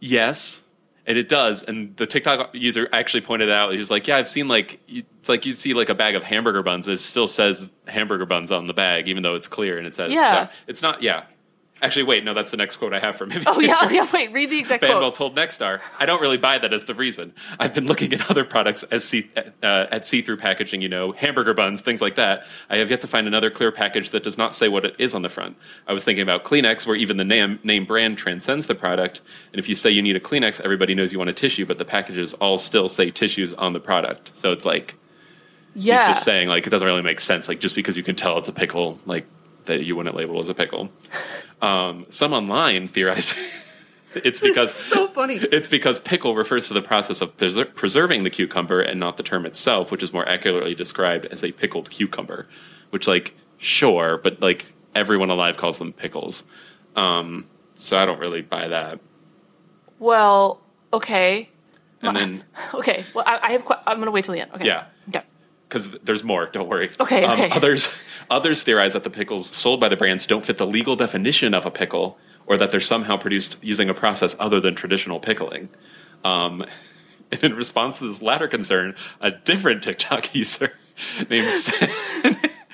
Yes, 0.01 0.63
and 1.07 1.17
it 1.19 1.29
does. 1.29 1.65
And 1.65 1.97
the 1.97 2.07
TikTok 2.07 2.51
user 2.55 2.89
actually 2.93 3.23
pointed 3.23 3.51
out, 3.51 3.73
he 3.73 3.79
was 3.79 3.91
like, 3.91 4.07
"Yeah, 4.07 4.17
I've 4.17 4.29
seen 4.29 4.47
like 4.49 4.81
it's 4.89 5.29
like 5.29 5.47
you 5.47 5.53
see 5.53 5.75
like 5.75 5.89
a 5.89 5.95
bag 5.95 6.15
of 6.15 6.23
hamburger 6.23 6.63
buns. 6.63 6.89
It 6.89 6.99
still 6.99 7.27
says 7.27 7.71
hamburger 7.89 8.27
buns 8.27 8.53
on 8.53 8.67
the 8.67 8.75
bag, 8.75 9.09
even 9.09 9.25
though 9.25 9.35
it's 9.35 9.49
clear 9.49 9.79
and 9.79 9.87
it 9.87 9.95
says 9.95 10.13
Yeah. 10.13 10.47
so 10.47 10.53
it's 10.67 10.83
not. 10.83 11.03
Yeah, 11.03 11.25
actually, 11.83 12.05
wait, 12.05 12.25
no, 12.25 12.33
that's 12.33 12.51
the 12.51 12.57
next 12.57 12.77
quote 12.77 12.95
I 12.95 13.01
have 13.01 13.17
from 13.17 13.31
him. 13.31 13.43
Oh 13.47 13.61
yeah, 13.61 13.77
oh, 13.83 13.91
yeah. 13.91 14.09
Wait, 14.13 14.33
read 14.33 14.49
the 14.51 14.59
exact 14.59 14.83
Banwell 14.83 15.01
quote. 15.01 15.15
told 15.15 15.37
Nexstar, 15.37 15.81
"I 16.01 16.07
don't 16.07 16.21
really 16.23 16.39
buy 16.39 16.59
that 16.59 16.73
as 16.73 16.85
the 16.85 16.95
reason. 16.95 17.35
I've 17.61 17.75
been 17.75 17.87
looking 17.87 18.13
at 18.15 18.31
other 18.31 18.45
products 18.45 18.83
as 18.85 19.05
see, 19.05 19.31
uh, 19.63 19.87
at 19.91 20.07
see-through 20.07 20.39
packaging, 20.39 20.81
you 20.81 20.89
know, 20.89 21.13
hamburger 21.13 21.53
buns, 21.55 21.81
things 21.81 22.01
like 22.01 22.15
that. 22.15 22.47
I 22.71 22.77
have 22.79 22.91
yet 22.91 23.01
to 23.03 23.07
find 23.07 23.27
another 23.27 23.51
clear 23.51 23.73
package 23.73 24.11
that 24.11 24.23
does 24.23 24.39
not 24.39 24.55
say 24.55 24.69
what 24.69 24.85
it 24.85 24.95
is 24.99 25.13
on 25.15 25.23
the 25.23 25.29
front. 25.29 25.57
I 25.87 25.93
was 25.93 26.05
thinking 26.05 26.23
about 26.23 26.45
Kleenex, 26.45 26.87
where 26.87 26.97
even 26.97 27.17
the 27.19 27.25
name 27.25 27.59
name 27.65 27.85
brand 27.85 28.17
transcends 28.19 28.67
the 28.67 28.75
product. 28.75 29.21
And 29.53 29.59
if 29.59 29.69
you 29.69 29.75
say 29.75 29.91
you 29.91 30.03
need 30.03 30.17
a 30.17 30.21
Kleenex, 30.21 30.61
everybody 30.61 30.95
knows 30.95 31.13
you 31.13 31.19
want 31.19 31.31
a 31.31 31.35
tissue, 31.35 31.67
but 31.67 31.79
the 31.79 31.85
packages 31.85 32.33
all 32.35 32.59
still 32.59 32.89
say 32.89 33.11
tissues 33.11 33.53
on 33.55 33.73
the 33.73 33.81
product. 33.81 34.31
So 34.35 34.53
it's 34.53 34.65
like 34.65 34.95
Yeah. 35.75 35.99
he's 35.99 36.17
just 36.17 36.25
saying 36.25 36.49
like 36.49 36.67
it 36.67 36.71
doesn't 36.71 36.87
really 36.87 37.03
make 37.03 37.19
sense. 37.21 37.49
Like 37.49 37.61
just 37.61 37.75
because 37.75 37.97
you 37.97 38.03
can 38.03 38.15
tell 38.15 38.39
it's 38.39 38.49
a 38.49 38.53
pickle, 38.53 38.99
like 39.07 39.27
that 39.65 39.85
you 39.85 39.95
wouldn't 39.97 40.17
label 40.17 40.39
as 40.41 40.49
a 40.49 40.55
pickle. 40.55 40.91
Um, 41.63 42.07
some 42.09 42.33
online 42.33 42.89
theorize 42.89 43.35
it's 44.17 44.41
because 44.41 44.75
so 44.75 45.07
funny. 45.09 45.37
it's 45.37 45.69
because 45.69 46.01
pickle 46.01 46.35
refers 46.35 46.67
to 46.69 46.75
the 46.75 46.83
process 46.83 47.21
of 47.21 47.37
preser- 47.37 47.73
preserving 47.75 48.25
the 48.25 48.31
cucumber 48.31 48.81
and 48.81 48.99
not 49.01 49.17
the 49.17 49.23
term 49.23 49.47
itself, 49.47 49.91
which 49.93 50.03
is 50.03 50.13
more 50.13 50.29
accurately 50.29 50.75
described 50.75 51.25
as 51.27 51.43
a 51.45 51.53
pickled 51.53 51.89
cucumber. 51.91 52.49
Which, 52.91 53.07
like, 53.09 53.35
sure, 53.59 54.19
but 54.19 54.43
like 54.43 54.67
everyone 54.95 55.31
alive 55.31 55.57
calls 55.57 55.79
them 55.79 55.93
pickles. 55.93 56.43
Um, 56.97 57.47
so 57.77 57.97
I 57.97 58.05
don't 58.05 58.19
really 58.19 58.43
buy 58.43 58.69
that. 58.69 58.99
Well, 59.99 60.61
okay. 60.93 61.49
And 62.03 62.17
then, 62.17 62.45
Okay. 62.75 63.05
Well, 63.15 63.25
I, 63.27 63.39
I 63.41 63.53
have. 63.53 63.65
Qu- 63.65 63.75
I'm 63.87 63.99
gonna 64.01 64.11
wait 64.11 64.25
till 64.25 64.35
the 64.35 64.41
end. 64.41 64.51
Okay. 64.55 64.67
yeah, 64.67 64.87
Okay. 65.09 65.23
Because 65.73 65.91
there's 66.03 66.23
more. 66.23 66.47
Don't 66.47 66.69
worry. 66.69 66.91
Okay, 67.01 67.25
Um, 67.25 67.33
okay. 67.33 67.51
Others 67.51 67.89
others 68.31 68.63
theorize 68.63 68.93
that 68.93 69.05
the 69.05 69.11
pickles 69.11 69.55
sold 69.57 69.81
by 69.81 69.89
the 69.89 69.97
brands 69.97 70.27
don't 70.27 70.45
fit 70.45 70.59
the 70.59 70.67
legal 70.67 70.97
definition 70.97 71.55
of 71.55 71.65
a 71.65 71.71
pickle, 71.71 72.19
or 72.47 72.57
that 72.59 72.71
they're 72.71 72.81
somehow 72.81 73.17
produced 73.17 73.57
using 73.63 73.89
a 73.89 73.95
process 73.95 74.37
other 74.39 74.61
than 74.61 74.75
traditional 74.75 75.19
pickling. 75.19 75.71
Um, 76.25 76.65
and 77.33 77.43
in 77.43 77.55
response 77.55 77.99
to 77.99 78.07
this 78.07 78.21
latter 78.21 78.49
concern, 78.49 78.95
a 79.21 79.31
different 79.31 79.83
TikTok 79.83 80.35
user 80.43 80.73
named 81.31 81.49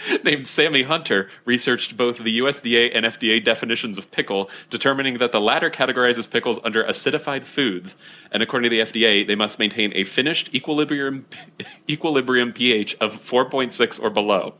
named 0.24 0.46
Sammy 0.46 0.82
Hunter 0.82 1.28
researched 1.44 1.96
both 1.96 2.18
the 2.18 2.38
USDA 2.38 2.90
and 2.94 3.04
FDA 3.06 3.42
definitions 3.42 3.98
of 3.98 4.10
pickle, 4.10 4.50
determining 4.70 5.18
that 5.18 5.32
the 5.32 5.40
latter 5.40 5.70
categorizes 5.70 6.30
pickles 6.30 6.58
under 6.64 6.84
acidified 6.84 7.44
foods, 7.44 7.96
and 8.30 8.42
according 8.42 8.70
to 8.70 8.76
the 8.76 8.82
FDA, 8.82 9.26
they 9.26 9.34
must 9.34 9.58
maintain 9.58 9.92
a 9.94 10.04
finished 10.04 10.54
equilibrium 10.54 11.26
equilibrium 11.88 12.52
pH 12.52 12.96
of 13.00 13.20
4.6 13.24 14.02
or 14.02 14.10
below. 14.10 14.54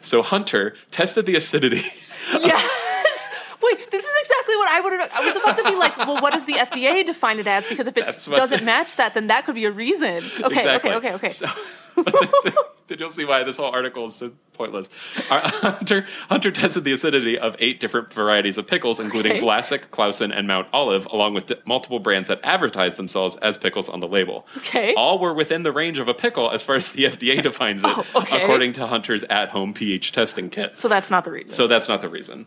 So 0.00 0.22
Hunter 0.22 0.74
tested 0.90 1.26
the 1.26 1.36
acidity. 1.36 1.84
Yes. 2.32 3.30
Wait, 3.62 3.90
this 3.90 4.04
is 4.04 4.14
exactly 4.20 4.56
what 4.56 4.68
I 4.68 4.80
would 4.80 4.92
have. 4.92 5.10
I 5.14 5.24
was 5.24 5.36
about 5.36 5.56
to 5.56 5.64
be 5.64 5.74
like, 5.76 5.96
well, 5.96 6.20
what 6.20 6.32
does 6.34 6.44
the 6.44 6.52
FDA 6.54 7.04
define 7.06 7.38
it 7.38 7.46
as? 7.46 7.66
Because 7.66 7.86
if 7.86 7.96
it 7.96 8.04
doesn't 8.04 8.64
match 8.64 8.96
that, 8.96 9.14
then 9.14 9.28
that 9.28 9.46
could 9.46 9.54
be 9.54 9.64
a 9.64 9.70
reason. 9.70 10.24
Okay, 10.42 10.56
Exactly. 10.58 10.90
okay, 10.90 11.08
okay, 11.08 11.14
okay. 11.14 11.28
So, 11.30 11.48
Did 12.88 13.00
you'll 13.00 13.10
see 13.10 13.26
why 13.26 13.44
this 13.44 13.58
whole 13.58 13.70
article 13.70 14.06
is 14.06 14.14
so 14.14 14.30
pointless? 14.54 14.88
Our- 15.30 15.40
Hunter, 15.40 16.06
Hunter 16.30 16.50
tested 16.50 16.84
the 16.84 16.92
acidity 16.92 17.38
of 17.38 17.54
eight 17.58 17.80
different 17.80 18.12
varieties 18.14 18.56
of 18.56 18.66
pickles, 18.66 18.98
including 18.98 19.32
Okay. 19.32 19.40
Vlasic, 19.42 19.88
Claussen, 19.90 20.34
and 20.34 20.48
Mount 20.48 20.68
Olive, 20.72 21.04
along 21.06 21.34
with 21.34 21.46
d- 21.46 21.56
multiple 21.66 21.98
brands 21.98 22.28
that 22.28 22.40
advertise 22.42 22.94
themselves 22.94 23.36
as 23.36 23.58
pickles 23.58 23.90
on 23.90 24.00
the 24.00 24.08
label. 24.08 24.46
Okay. 24.56 24.94
All 24.94 25.18
were 25.18 25.34
within 25.34 25.64
the 25.64 25.72
range 25.72 25.98
of 25.98 26.08
a 26.08 26.14
pickle 26.14 26.50
as 26.50 26.62
far 26.62 26.76
as 26.76 26.88
the 26.92 27.04
FDA 27.04 27.42
defines 27.42 27.84
it, 27.84 27.90
Oh, 27.92 28.06
okay. 28.22 28.42
according 28.42 28.72
to 28.74 28.86
Hunter's 28.86 29.22
at-home 29.24 29.74
pH 29.74 30.12
testing 30.12 30.48
kit. 30.48 30.74
so 30.76 30.88
that's 30.88 31.10
not 31.10 31.24
the 31.26 31.30
reason. 31.32 31.50
So 31.50 31.66
that's 31.66 31.88
not 31.88 32.00
the 32.00 32.08
reason. 32.08 32.46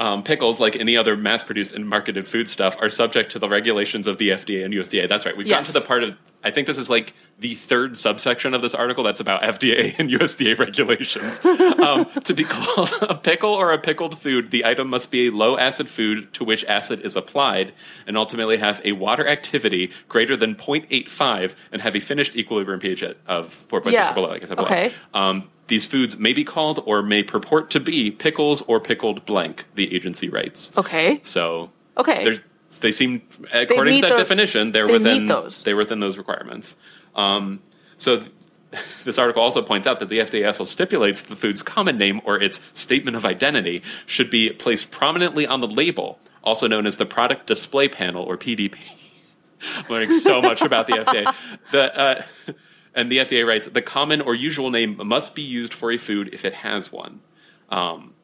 Um, 0.00 0.24
pickles, 0.24 0.58
like 0.58 0.74
any 0.74 0.96
other 0.96 1.16
mass-produced 1.16 1.72
and 1.72 1.88
marketed 1.88 2.26
food 2.26 2.48
stuff, 2.48 2.76
are 2.80 2.90
subject 2.90 3.30
to 3.32 3.38
the 3.38 3.48
regulations 3.48 4.08
of 4.08 4.18
the 4.18 4.30
FDA 4.30 4.64
and 4.64 4.74
USDA. 4.74 5.08
That's 5.08 5.24
right. 5.24 5.36
We've 5.36 5.46
Yes. 5.46 5.68
gotten 5.68 5.74
to 5.74 5.80
the 5.80 5.86
part 5.86 6.02
of. 6.02 6.16
I 6.44 6.50
think 6.50 6.66
this 6.66 6.78
is 6.78 6.88
like 6.88 7.12
the 7.40 7.54
third 7.54 7.96
subsection 7.96 8.54
of 8.54 8.62
this 8.62 8.74
article 8.74 9.02
that's 9.04 9.20
about 9.20 9.42
FDA 9.42 9.94
and 9.98 10.08
USDA 10.08 10.58
regulations. 10.58 11.44
um, 11.80 12.06
to 12.22 12.34
be 12.34 12.44
called 12.48 12.92
a 13.02 13.14
pickle 13.16 13.52
or 13.52 13.72
a 13.72 13.78
pickled 13.78 14.18
food, 14.18 14.50
the 14.50 14.64
item 14.64 14.88
must 14.88 15.10
be 15.10 15.26
a 15.26 15.32
low-acid 15.32 15.88
food 15.88 16.32
to 16.34 16.44
which 16.44 16.64
acid 16.66 17.00
is 17.04 17.16
applied, 17.16 17.72
and 18.06 18.16
ultimately 18.16 18.56
have 18.58 18.80
a 18.84 18.92
water 18.92 19.26
activity 19.26 19.90
greater 20.08 20.36
than 20.36 20.54
0.85 20.54 21.54
and 21.72 21.82
have 21.82 21.96
a 21.96 22.00
finished 22.00 22.36
equilibrium 22.36 22.80
pH 22.80 23.02
of 23.26 23.66
4.6 23.68 23.92
Yeah. 23.92 24.10
or 24.10 24.14
below. 24.14 24.28
Like 24.28 24.42
I 24.42 24.46
said, 24.46 24.56
below. 24.56 24.66
Okay. 24.68 24.92
Um, 25.14 25.50
these 25.66 25.84
foods 25.84 26.16
may 26.16 26.32
be 26.32 26.44
called 26.44 26.80
or 26.86 27.02
may 27.02 27.24
purport 27.24 27.70
to 27.70 27.80
be 27.80 28.10
pickles 28.12 28.62
or 28.62 28.78
pickled 28.78 29.26
blank, 29.26 29.64
the 29.74 29.92
agency 29.94 30.28
writes. 30.28 30.70
okay, 30.78 31.20
So 31.24 31.70
okay. 31.98 32.22
there's, 32.22 32.38
they 32.80 32.92
seem, 32.92 33.22
according 33.52 33.94
meet 33.94 34.00
to 34.02 34.08
that 34.08 34.16
definition, 34.16 34.72
they're 34.72 34.86
they 34.86 34.92
within 34.94 35.26
those. 35.26 35.62
They're 35.62 35.76
within 35.76 36.00
those 36.00 36.18
requirements. 36.18 36.74
Um, 37.14 37.60
so 37.96 38.18
th- 38.18 38.30
this 39.04 39.18
article 39.18 39.42
also 39.42 39.62
points 39.62 39.86
out 39.86 40.00
that 40.00 40.08
the 40.08 40.18
FDA 40.18 40.46
also 40.46 40.64
stipulates 40.64 41.22
the 41.22 41.36
food's 41.36 41.62
common 41.62 41.96
name 41.98 42.20
or 42.24 42.40
its 42.40 42.60
statement 42.74 43.16
of 43.16 43.24
identity 43.24 43.82
should 44.06 44.30
be 44.30 44.50
placed 44.50 44.90
prominently 44.90 45.46
on 45.46 45.60
the 45.60 45.66
label, 45.66 46.18
also 46.42 46.66
known 46.66 46.86
as 46.86 46.96
the 46.96 47.06
product 47.06 47.46
display 47.46 47.88
panel 47.88 48.24
or 48.24 48.36
PDP. 48.36 48.76
I'm 49.76 49.84
learning 49.88 50.12
so 50.12 50.42
much 50.42 50.60
about 50.60 50.86
the 50.86 50.94
FDA. 50.94 51.34
The, 51.72 51.98
uh, 51.98 52.22
and 52.94 53.10
the 53.10 53.18
FDA 53.18 53.46
writes 53.46 53.68
the 53.68 53.82
common 53.82 54.20
or 54.20 54.34
usual 54.34 54.70
name 54.70 55.00
must 55.04 55.34
be 55.34 55.42
used 55.42 55.74
for 55.74 55.90
a 55.90 55.98
food 55.98 56.30
if 56.32 56.44
it 56.44 56.54
has 56.54 56.92
one. 56.92 57.20
Um, 57.68 58.14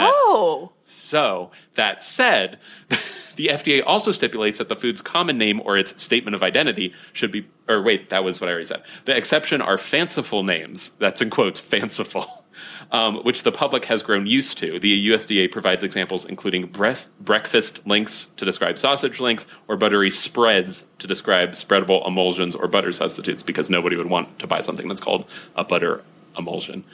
Oh, 0.00 0.72
So, 0.86 1.50
that 1.74 2.02
said, 2.02 2.58
the 3.36 3.48
FDA 3.48 3.82
also 3.84 4.12
stipulates 4.12 4.58
that 4.58 4.68
the 4.68 4.76
food's 4.76 5.00
common 5.00 5.38
name 5.38 5.60
or 5.64 5.76
its 5.76 6.00
statement 6.02 6.34
of 6.34 6.42
identity 6.42 6.94
should 7.12 7.32
be, 7.32 7.46
or 7.68 7.82
wait, 7.82 8.10
that 8.10 8.24
was 8.24 8.40
what 8.40 8.48
I 8.48 8.52
already 8.52 8.66
said. 8.66 8.82
The 9.04 9.16
exception 9.16 9.60
are 9.60 9.78
fanciful 9.78 10.42
names, 10.42 10.90
that's 10.98 11.20
in 11.20 11.30
quotes, 11.30 11.60
fanciful, 11.76 12.44
um, 12.92 13.16
which 13.24 13.42
the 13.42 13.52
public 13.52 13.84
has 13.86 14.02
grown 14.02 14.26
used 14.26 14.58
to. 14.58 14.78
The 14.78 15.08
USDA 15.08 15.50
provides 15.50 15.82
examples 15.82 16.24
including 16.24 16.66
breast, 16.66 17.08
breakfast 17.20 17.86
links 17.86 18.26
to 18.36 18.44
describe 18.44 18.78
sausage 18.78 19.20
links, 19.20 19.46
or 19.68 19.76
buttery 19.76 20.10
spreads 20.10 20.86
to 21.00 21.06
describe 21.06 21.50
spreadable 21.52 22.06
emulsions 22.06 22.54
or 22.54 22.68
butter 22.68 22.92
substitutes, 22.92 23.42
because 23.42 23.70
nobody 23.70 23.96
would 23.96 24.08
want 24.08 24.38
to 24.38 24.46
buy 24.46 24.60
something 24.60 24.88
that's 24.88 25.00
called 25.00 25.28
a 25.56 25.64
butter 25.64 26.04
emulsion. 26.38 26.84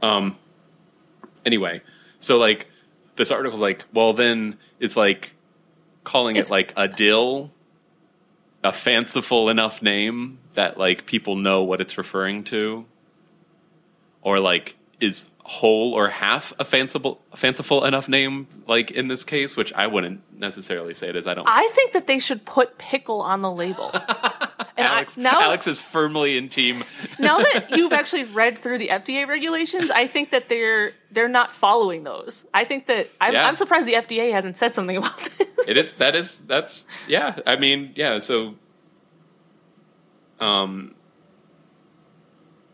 Um, 0.00 0.38
anyway, 1.44 1.82
so 2.22 2.38
like 2.38 2.68
this 3.16 3.30
article's 3.30 3.60
like, 3.60 3.84
well, 3.92 4.14
then 4.14 4.56
it's 4.80 4.96
like 4.96 5.34
calling 6.04 6.36
It's- 6.36 6.48
it 6.48 6.52
like 6.52 6.72
a 6.76 6.88
dill, 6.88 7.50
a 8.64 8.72
fanciful 8.72 9.50
enough 9.50 9.82
name 9.82 10.38
that 10.54 10.78
like 10.78 11.04
people 11.04 11.36
know 11.36 11.62
what 11.62 11.80
it's 11.82 11.98
referring 11.98 12.44
to, 12.44 12.86
or 14.22 14.40
like 14.40 14.76
is 15.02 15.28
whole 15.44 15.92
or 15.92 16.08
half 16.08 16.52
a 16.60 16.64
fanciful 16.64 17.20
fanciful 17.34 17.84
enough 17.84 18.08
name 18.08 18.46
like 18.68 18.92
in 18.92 19.08
this 19.08 19.24
case, 19.24 19.56
which 19.56 19.72
I 19.72 19.88
wouldn't 19.88 20.20
necessarily 20.38 20.94
say 20.94 21.08
it 21.08 21.16
is. 21.16 21.26
I 21.26 21.34
don't. 21.34 21.46
I 21.48 21.68
think 21.74 21.92
that 21.92 22.06
they 22.06 22.20
should 22.20 22.44
put 22.44 22.78
pickle 22.78 23.20
on 23.20 23.42
the 23.42 23.50
label. 23.50 23.92
And 24.74 24.86
Alex, 24.86 25.18
I, 25.18 25.20
now, 25.20 25.40
Alex 25.42 25.66
is 25.66 25.78
firmly 25.78 26.38
in 26.38 26.48
team. 26.48 26.82
now 27.18 27.38
that 27.38 27.66
you've 27.76 27.92
actually 27.92 28.24
read 28.24 28.58
through 28.58 28.78
the 28.78 28.88
FDA 28.88 29.28
regulations, 29.28 29.90
I 29.90 30.06
think 30.06 30.30
that 30.30 30.48
they're 30.48 30.94
they're 31.10 31.28
not 31.28 31.52
following 31.52 32.04
those. 32.04 32.46
I 32.54 32.64
think 32.64 32.86
that 32.86 33.10
I'm, 33.20 33.34
Yeah. 33.34 33.46
I'm 33.46 33.54
surprised 33.54 33.86
the 33.86 33.92
FDA 33.92 34.32
hasn't 34.32 34.56
said 34.56 34.74
something 34.74 34.96
about 34.96 35.18
this. 35.38 35.68
It 35.68 35.76
is 35.76 35.98
that 35.98 36.16
is 36.16 36.38
that's 36.38 36.86
yeah. 37.06 37.38
I 37.46 37.56
mean 37.56 37.92
yeah. 37.96 38.18
So, 38.18 38.54
um, 40.40 40.94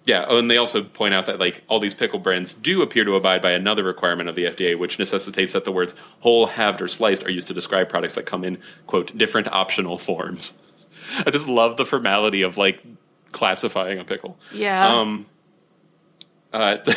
yeah. 0.09 0.25
Oh, 0.27 0.39
and 0.39 0.51
they 0.51 0.57
also 0.57 0.83
point 0.83 1.13
out 1.13 1.27
that 1.27 1.39
like 1.39 1.63
all 1.69 1.79
these 1.79 1.93
pickle 1.93 2.19
brands 2.19 2.55
do 2.55 2.81
appear 2.81 3.05
to 3.05 3.15
abide 3.15 3.43
by 3.43 3.53
another 3.53 3.85
requirement 3.85 4.31
of 4.31 4.35
the 4.35 4.45
FDA, 4.45 4.77
which 4.77 4.99
necessitates 4.99 5.53
that 5.53 5.65
the 5.65 5.71
words 5.71 5.95
whole, 6.21 6.47
halved, 6.47 6.81
or 6.81 6.89
sliced 6.89 7.25
are 7.25 7.31
used 7.31 7.47
to 7.49 7.55
describe 7.55 7.91
products 7.91 8.15
that 8.15 8.25
come 8.25 8.43
in 8.43 8.59
quote 8.87 9.17
different 9.17 9.49
optional 9.49 9.99
forms. 9.99 10.59
I 11.27 11.31
just 11.31 11.47
love 11.47 11.77
the 11.77 11.85
formality 11.85 12.43
of 12.43 12.57
like 12.57 12.83
classifying 13.33 13.99
a 13.99 14.05
pickle. 14.05 14.39
Yeah. 14.53 14.99
Um, 14.99 15.27
uh, 16.55 16.79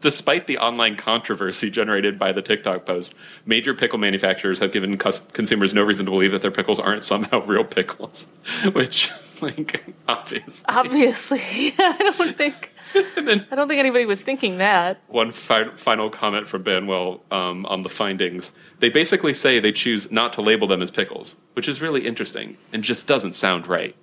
despite 0.00 0.46
the 0.46 0.58
online 0.58 0.96
controversy 0.96 1.70
generated 1.70 2.18
by 2.18 2.32
the 2.32 2.42
TikTok 2.42 2.86
post, 2.86 3.14
major 3.46 3.74
pickle 3.74 3.98
manufacturers 3.98 4.58
have 4.60 4.72
given 4.72 4.96
cus- 4.98 5.26
consumers 5.32 5.74
no 5.74 5.82
reason 5.82 6.06
to 6.06 6.10
believe 6.10 6.32
that 6.32 6.42
their 6.42 6.50
pickles 6.50 6.78
aren't 6.78 7.04
somehow 7.04 7.40
real 7.44 7.64
pickles, 7.64 8.26
which, 8.72 9.10
like, 9.40 9.84
obviously. 10.08 10.64
Obviously, 10.68 11.74
I 11.78 12.12
don't 12.16 12.36
think 12.36 12.72
then- 13.16 13.46
I 13.50 13.54
don't 13.56 13.68
think 13.68 13.80
anybody 13.80 14.06
was 14.06 14.22
thinking 14.22 14.58
that. 14.58 15.00
One 15.08 15.32
fi- 15.32 15.70
final 15.76 16.10
comment 16.10 16.48
from 16.48 16.64
Banwell 16.64 17.20
um, 17.32 17.66
on 17.66 17.82
the 17.82 17.88
findings. 17.88 18.52
They 18.78 18.88
basically 18.88 19.34
say 19.34 19.58
they 19.58 19.72
choose 19.72 20.10
not 20.12 20.32
to 20.34 20.42
label 20.42 20.68
them 20.68 20.82
as 20.82 20.90
pickles, 20.90 21.36
which 21.54 21.68
is 21.68 21.82
really 21.82 22.06
interesting 22.06 22.56
and 22.72 22.84
just 22.84 23.06
doesn't 23.08 23.34
sound 23.34 23.66
right. 23.66 23.96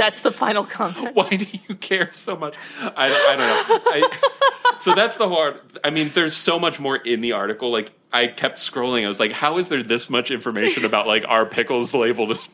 That's 0.00 0.20
the 0.20 0.30
final 0.30 0.64
comment. 0.64 1.14
why 1.14 1.28
do 1.28 1.46
you 1.68 1.74
care 1.74 2.08
so 2.14 2.34
much? 2.34 2.54
I, 2.80 3.06
I 3.06 3.36
don't 3.36 3.38
know. 3.38 3.80
I, 3.92 4.76
so 4.78 4.94
that's 4.94 5.18
the 5.18 5.28
hard. 5.28 5.60
I 5.84 5.90
mean, 5.90 6.10
there's 6.14 6.34
so 6.34 6.58
much 6.58 6.80
more 6.80 6.96
in 6.96 7.20
the 7.20 7.32
article. 7.32 7.70
Like 7.70 7.92
I 8.10 8.26
kept 8.28 8.56
scrolling. 8.58 9.04
I 9.04 9.08
was 9.08 9.20
like, 9.20 9.32
how 9.32 9.58
is 9.58 9.68
there 9.68 9.82
this 9.82 10.08
much 10.08 10.30
information 10.30 10.86
about 10.86 11.06
like 11.06 11.24
our 11.28 11.44
pickles 11.44 11.92
labeled 11.92 12.30
as 12.30 12.48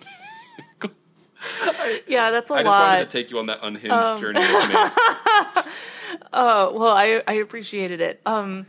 pickles? 0.81 0.97
Yeah, 2.09 2.33
that's 2.33 2.51
a 2.51 2.55
I 2.55 2.63
just 2.65 2.67
lot. 2.67 2.89
wanted 2.95 3.11
to 3.11 3.19
take 3.19 3.31
you 3.31 3.39
on 3.39 3.47
that 3.47 3.61
unhinged 3.63 3.93
Um, 3.93 4.19
journey 4.19 4.41
with 4.41 4.69
me. 4.69 4.75
Oh, 6.33 6.73
well, 6.77 6.93
I, 6.97 7.23
I 7.29 7.35
appreciated 7.35 8.01
it. 8.01 8.21
Um, 8.27 8.67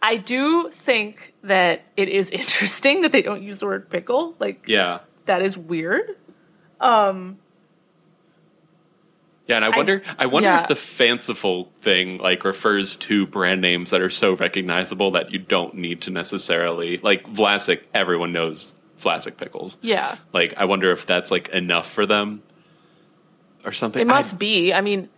I 0.00 0.16
do 0.16 0.70
think 0.70 1.34
that 1.42 1.82
it 1.98 2.08
is 2.08 2.30
interesting 2.30 3.02
that 3.02 3.12
they 3.12 3.20
don't 3.20 3.42
use 3.42 3.58
the 3.58 3.66
word 3.66 3.90
pickle. 3.90 4.34
Like, 4.38 4.64
Yeah. 4.66 5.00
that 5.26 5.42
is 5.42 5.58
weird. 5.58 6.16
Yeah, 9.50 9.56
and 9.56 9.64
I 9.64 9.76
wonder, 9.76 10.02
I, 10.16 10.26
wonder 10.26 10.48
yeah. 10.48 10.62
if 10.62 10.68
the 10.68 10.76
fanciful 10.76 11.72
thing 11.82 12.18
like 12.18 12.44
refers 12.44 12.94
to 12.96 13.26
brand 13.26 13.60
names 13.60 13.90
that 13.90 14.00
are 14.00 14.08
so 14.08 14.34
recognizable 14.34 15.10
that 15.12 15.32
you 15.32 15.40
don't 15.40 15.74
need 15.74 16.02
to 16.02 16.10
necessarily 16.10 16.98
like 16.98 17.24
Vlasic. 17.24 17.82
Everyone 17.92 18.30
knows 18.30 18.74
Vlasic 19.00 19.36
pickles. 19.36 19.76
Yeah. 19.80 20.16
Like, 20.32 20.54
I 20.56 20.66
wonder 20.66 20.92
if 20.92 21.04
that's 21.04 21.32
like 21.32 21.48
enough 21.48 21.90
for 21.90 22.06
them, 22.06 22.42
or 23.64 23.72
something. 23.72 24.00
It 24.00 24.06
must 24.06 24.34
I- 24.34 24.36
be. 24.36 24.72
I 24.72 24.82
mean, 24.82 25.08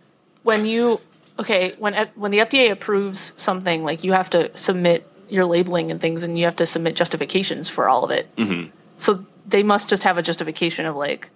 when 0.41 0.65
you 0.65 0.99
okay, 1.37 1.75
when 1.77 1.93
when 2.15 2.31
the 2.31 2.39
FDA 2.39 2.71
approves 2.71 3.33
something, 3.37 3.83
like 3.83 4.03
you 4.03 4.13
have 4.13 4.31
to 4.31 4.55
submit 4.57 5.07
your 5.29 5.45
labeling 5.45 5.91
and 5.91 6.01
things, 6.01 6.23
and 6.23 6.37
you 6.39 6.45
have 6.45 6.55
to 6.55 6.65
submit 6.65 6.95
justifications 6.95 7.69
for 7.69 7.87
all 7.87 8.03
of 8.03 8.09
it. 8.09 8.35
Mm-hmm. 8.35 8.71
So 8.97 9.25
they 9.45 9.61
must 9.61 9.89
just 9.89 10.03
have 10.03 10.17
a 10.17 10.23
justification 10.23 10.85
of 10.85 10.95
like 10.95 11.29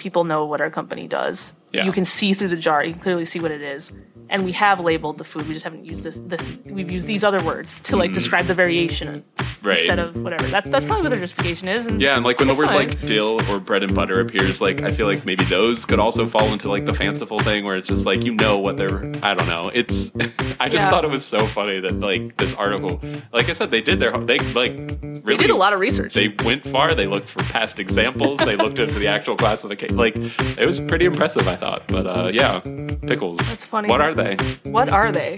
people 0.00 0.24
know 0.24 0.44
what 0.46 0.60
our 0.60 0.70
company 0.70 1.06
does. 1.06 1.52
Yeah. 1.72 1.84
You 1.84 1.92
can 1.92 2.04
see 2.04 2.32
through 2.32 2.48
the 2.48 2.56
jar. 2.56 2.82
You 2.82 2.92
can 2.94 3.02
clearly 3.02 3.24
see 3.24 3.38
what 3.38 3.52
it 3.52 3.62
is. 3.62 3.92
And 4.30 4.44
we 4.44 4.52
have 4.52 4.78
labeled 4.80 5.18
the 5.18 5.24
food. 5.24 5.46
We 5.48 5.54
just 5.54 5.64
haven't 5.64 5.84
used 5.84 6.02
this. 6.04 6.16
This 6.24 6.56
we've 6.66 6.90
used 6.90 7.06
these 7.06 7.24
other 7.24 7.42
words 7.44 7.80
to 7.82 7.96
like 7.96 8.12
describe 8.12 8.46
the 8.46 8.54
variation. 8.54 9.24
Right. 9.62 9.76
instead 9.78 9.98
of 9.98 10.16
whatever. 10.22 10.44
That's 10.46 10.70
that's 10.70 10.86
probably 10.86 11.02
what 11.02 11.10
their 11.10 11.20
justification 11.20 11.68
is. 11.68 11.84
And 11.84 12.00
Yeah, 12.00 12.16
and 12.16 12.24
like 12.24 12.38
when 12.38 12.48
the 12.48 12.54
word 12.54 12.68
fine. 12.68 12.88
like 12.88 13.00
dill 13.02 13.38
or 13.50 13.58
bread 13.60 13.82
and 13.82 13.94
butter 13.94 14.18
appears, 14.20 14.62
like 14.62 14.80
I 14.82 14.90
feel 14.90 15.06
like 15.06 15.26
maybe 15.26 15.44
those 15.44 15.84
could 15.84 15.98
also 15.98 16.26
fall 16.26 16.46
into 16.52 16.70
like 16.70 16.86
the 16.86 16.94
fanciful 16.94 17.38
thing 17.40 17.64
where 17.64 17.76
it's 17.76 17.88
just 17.88 18.06
like 18.06 18.24
you 18.24 18.32
know 18.34 18.56
what 18.58 18.78
they're. 18.78 19.04
I 19.22 19.34
don't 19.34 19.48
know. 19.48 19.70
It's. 19.74 20.12
I 20.60 20.68
just 20.70 20.84
Yeah. 20.84 20.90
thought 20.90 21.04
it 21.04 21.10
was 21.10 21.24
so 21.26 21.44
funny 21.46 21.78
that 21.80 21.92
like 22.00 22.36
this 22.38 22.54
article, 22.54 23.00
like 23.34 23.50
I 23.50 23.52
said, 23.52 23.70
they 23.70 23.82
did 23.82 23.98
their 24.00 24.16
they 24.16 24.38
like 24.38 24.72
really 24.72 25.22
they 25.24 25.36
did 25.36 25.50
a 25.50 25.56
lot 25.56 25.74
of 25.74 25.80
research. 25.80 26.14
They 26.14 26.28
went 26.42 26.64
far. 26.66 26.94
They 26.94 27.06
looked 27.06 27.28
for 27.28 27.42
past 27.42 27.78
examples. 27.80 28.38
they 28.38 28.56
looked 28.56 28.78
into 28.78 28.98
the 28.98 29.08
actual 29.08 29.36
classification. 29.36 29.96
Like 29.96 30.16
it 30.16 30.64
was 30.66 30.80
pretty 30.80 31.04
impressive, 31.04 31.46
I 31.48 31.56
thought. 31.56 31.86
But 31.88 32.06
uh, 32.06 32.30
yeah, 32.32 32.60
pickles. 33.06 33.36
That's 33.48 33.64
funny. 33.66 33.88
What 33.90 34.00
are 34.00 34.14
they? 34.22 34.70
What 34.70 34.90
are 34.90 35.12
they? 35.12 35.36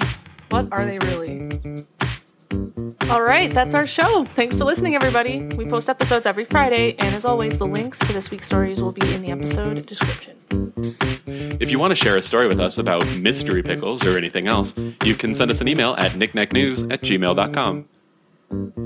What 0.51 0.69
are 0.73 0.85
they 0.85 0.99
really? 0.99 1.49
All 3.11 3.23
right, 3.23 3.53
that's 3.53 3.75
our 3.75 3.87
show. 3.87 4.25
Thanks 4.25 4.57
for 4.57 4.65
listening, 4.65 4.95
everybody. 4.95 5.41
We 5.57 5.67
post 5.67 5.89
episodes 5.89 6.25
every 6.27 6.45
Friday, 6.45 6.95
and 6.99 7.15
as 7.15 7.25
always, 7.25 7.59
the 7.59 7.67
links 7.67 7.99
to 8.01 8.13
this 8.13 8.31
week's 8.31 8.47
stories 8.47 8.81
will 8.83 8.93
be 8.93 9.15
in 9.15 9.23
the 9.23 9.31
episode 9.31 9.85
description. 9.87 10.37
If 11.61 11.71
you 11.71 11.79
want 11.79 11.91
to 11.91 11.95
share 11.95 12.17
a 12.17 12.23
story 12.23 12.49
with 12.49 12.61
us 12.61 12.79
about 12.79 13.07
mystery 13.19 13.63
pickles 13.63 14.05
or 14.05 14.17
anything 14.17 14.47
else, 14.47 14.75
you 15.05 15.15
can 15.15 15.35
send 15.35 15.51
us 15.51 15.61
an 15.61 15.69
email 15.69 15.95
at 15.99 16.13
knickknacknews 16.13 16.93
at 16.93 17.03
gmail.com. 17.03 17.89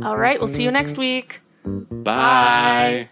All 0.04 0.16
right, 0.18 0.38
we'll 0.38 0.48
see 0.48 0.62
you 0.62 0.70
next 0.70 0.96
week. 0.96 1.40
Bye. 1.64 3.08